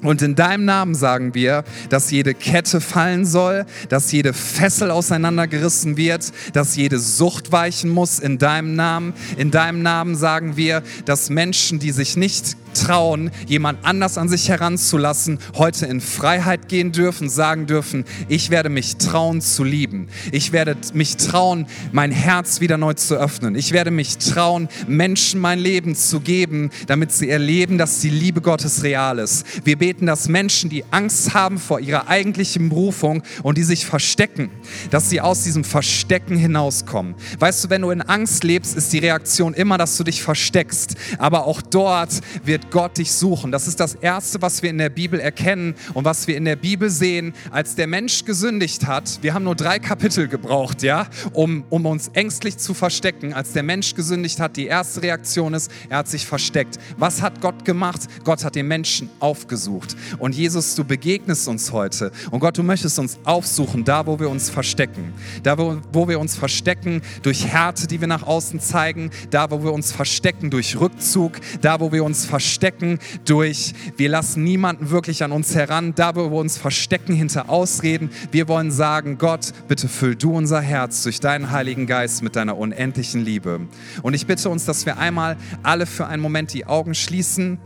[0.05, 5.97] Und in deinem Namen sagen wir, dass jede Kette fallen soll, dass jede Fessel auseinandergerissen
[5.97, 9.13] wird, dass jede Sucht weichen muss in deinem Namen.
[9.37, 14.49] In deinem Namen sagen wir, dass Menschen, die sich nicht trauen, jemand anders an sich
[14.49, 20.07] heranzulassen, heute in Freiheit gehen dürfen, sagen dürfen, ich werde mich trauen zu lieben.
[20.31, 23.55] Ich werde mich trauen, mein Herz wieder neu zu öffnen.
[23.55, 28.41] Ich werde mich trauen, Menschen mein Leben zu geben, damit sie erleben, dass die Liebe
[28.41, 29.45] Gottes real ist.
[29.65, 34.49] Wir beten, dass Menschen, die Angst haben vor ihrer eigentlichen Berufung und die sich verstecken,
[34.91, 37.15] dass sie aus diesem Verstecken hinauskommen.
[37.39, 40.95] Weißt du, wenn du in Angst lebst, ist die Reaktion immer, dass du dich versteckst.
[41.17, 43.51] Aber auch dort wird Gott dich suchen.
[43.51, 46.55] Das ist das Erste, was wir in der Bibel erkennen und was wir in der
[46.55, 49.19] Bibel sehen, als der Mensch gesündigt hat.
[49.21, 53.33] Wir haben nur drei Kapitel gebraucht, ja, um, um uns ängstlich zu verstecken.
[53.33, 56.77] Als der Mensch gesündigt hat, die erste Reaktion ist, er hat sich versteckt.
[56.97, 58.01] Was hat Gott gemacht?
[58.23, 59.95] Gott hat den Menschen aufgesucht.
[60.19, 62.11] Und Jesus, du begegnest uns heute.
[62.31, 65.13] Und Gott, du möchtest uns aufsuchen, da wo wir uns verstecken.
[65.43, 69.11] Da wo, wo wir uns verstecken durch Härte, die wir nach außen zeigen.
[69.29, 71.39] Da wo wir uns verstecken durch Rückzug.
[71.61, 76.15] Da wo wir uns verstecken verstecken durch, wir lassen niemanden wirklich an uns heran, da
[76.15, 78.09] wo wir uns verstecken hinter Ausreden.
[78.31, 82.57] Wir wollen sagen, Gott, bitte füll du unser Herz durch deinen Heiligen Geist mit deiner
[82.57, 83.59] unendlichen Liebe.
[84.03, 87.59] Und ich bitte uns, dass wir einmal alle für einen Moment die Augen schließen.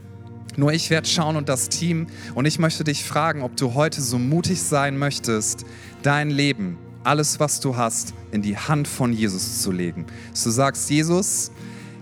[0.58, 2.08] Nur ich werde schauen und das Team.
[2.34, 5.66] Und ich möchte dich fragen, ob du heute so mutig sein möchtest,
[6.02, 10.08] dein Leben, alles, was du hast, in die Hand von Jesus zu legen.
[10.32, 11.52] Dass du sagst, Jesus,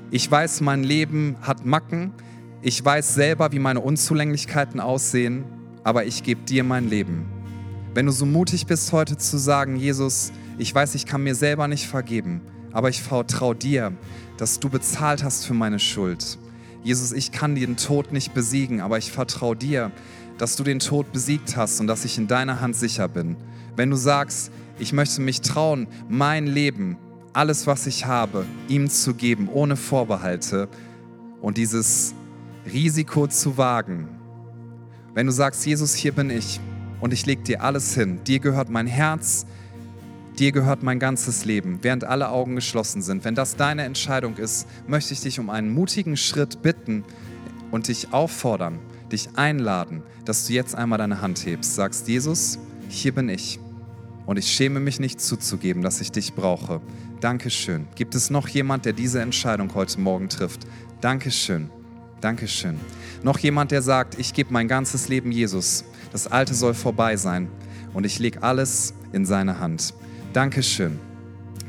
[0.09, 2.13] ich weiß, mein Leben hat Macken.
[2.63, 5.45] Ich weiß selber, wie meine Unzulänglichkeiten aussehen,
[5.83, 7.27] aber ich gebe dir mein Leben.
[7.93, 11.67] Wenn du so mutig bist, heute zu sagen, Jesus, ich weiß, ich kann mir selber
[11.67, 12.41] nicht vergeben,
[12.71, 13.93] aber ich vertraue dir,
[14.37, 16.39] dass du bezahlt hast für meine Schuld.
[16.83, 19.91] Jesus, ich kann den Tod nicht besiegen, aber ich vertraue dir,
[20.39, 23.35] dass du den Tod besiegt hast und dass ich in deiner Hand sicher bin.
[23.75, 26.97] Wenn du sagst, ich möchte mich trauen, mein Leben,
[27.33, 30.69] alles, was ich habe, ihm zu geben, ohne Vorbehalte
[31.39, 32.15] und dieses
[32.72, 34.09] Risiko zu wagen.
[35.13, 36.59] Wenn du sagst, Jesus, hier bin ich
[36.99, 39.45] und ich lege dir alles hin, dir gehört mein Herz,
[40.38, 43.24] dir gehört mein ganzes Leben, während alle Augen geschlossen sind.
[43.26, 47.03] Wenn das deine Entscheidung ist, möchte ich dich um einen mutigen Schritt bitten
[47.72, 48.80] und dich auffordern,
[49.11, 52.59] dich einladen, dass du jetzt einmal deine Hand hebst, sagst, Jesus,
[52.89, 53.59] hier bin ich
[54.26, 56.82] und ich schäme mich nicht zuzugeben, dass ich dich brauche.
[57.22, 57.88] Dankeschön.
[57.95, 60.68] Gibt es noch jemand, der diese Entscheidung heute Morgen trifft?
[61.01, 61.72] Dankeschön.
[62.22, 62.80] Dankeschön.
[63.22, 65.84] Noch jemand, der sagt, ich gebe mein ganzes Leben Jesus.
[66.11, 67.47] Das Alte soll vorbei sein
[67.93, 69.93] und ich lege alles in seine Hand.
[70.34, 70.99] Dankeschön.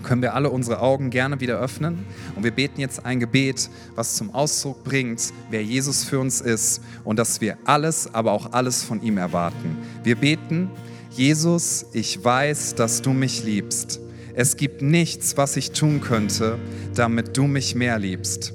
[0.03, 4.15] Können wir alle unsere Augen gerne wieder öffnen und wir beten jetzt ein Gebet, was
[4.15, 8.83] zum Ausdruck bringt, wer Jesus für uns ist und dass wir alles, aber auch alles
[8.83, 9.77] von ihm erwarten.
[10.05, 10.71] Wir beten,
[11.11, 14.01] Jesus, ich weiß, dass du mich liebst.
[14.35, 16.59] Es gibt nichts, was ich tun könnte,
[16.95, 18.55] damit du mich mehr liebst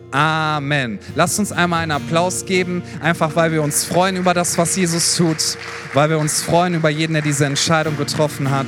[0.11, 0.99] Amen.
[1.15, 5.15] Lasst uns einmal einen Applaus geben, einfach weil wir uns freuen über das, was Jesus
[5.15, 5.57] tut,
[5.93, 8.67] weil wir uns freuen über jeden, der diese Entscheidung getroffen hat.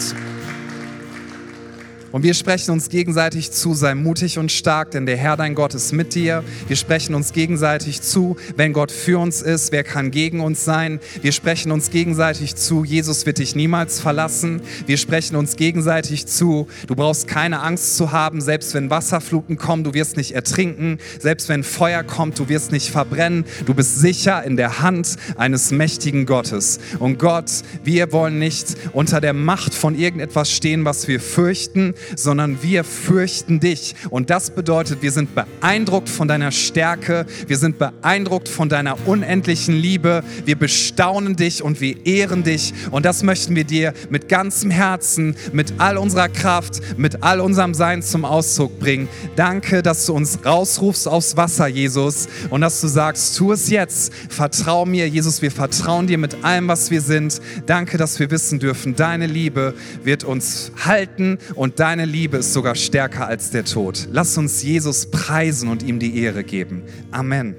[2.14, 5.74] Und wir sprechen uns gegenseitig zu, sei mutig und stark, denn der Herr dein Gott
[5.74, 6.43] ist mit dir.
[6.68, 10.99] Wir sprechen uns gegenseitig zu, wenn Gott für uns ist, wer kann gegen uns sein?
[11.24, 14.61] Wir sprechen uns gegenseitig zu, Jesus wird dich niemals verlassen.
[14.86, 19.84] Wir sprechen uns gegenseitig zu, du brauchst keine Angst zu haben, selbst wenn Wasserfluten kommen,
[19.84, 23.43] du wirst nicht ertrinken, selbst wenn Feuer kommt, du wirst nicht verbrennen.
[23.66, 26.80] Du bist sicher in der Hand eines mächtigen Gottes.
[26.99, 27.49] Und Gott,
[27.84, 33.60] wir wollen nicht unter der Macht von irgendetwas stehen, was wir fürchten, sondern wir fürchten
[33.60, 33.95] dich.
[34.10, 39.76] Und das bedeutet, wir sind beeindruckt von deiner Stärke, wir sind beeindruckt von deiner unendlichen
[39.76, 42.74] Liebe, wir bestaunen dich und wir ehren dich.
[42.91, 47.74] Und das möchten wir dir mit ganzem Herzen, mit all unserer Kraft, mit all unserem
[47.74, 49.08] Sein zum Ausdruck bringen.
[49.36, 54.12] Danke, dass du uns rausrufst aufs Wasser, Jesus, und dass du sagst, tu es jetzt,
[54.30, 57.41] vertrau mir, Jesus, wir vertrauen dir mit allem, was wir sind.
[57.66, 59.74] Danke, dass wir wissen dürfen, deine Liebe
[60.04, 64.08] wird uns halten und deine Deine Liebe ist sogar stärker als der Tod.
[64.12, 66.82] Lass uns Jesus preisen und ihm die Ehre geben.
[67.12, 67.56] Amen.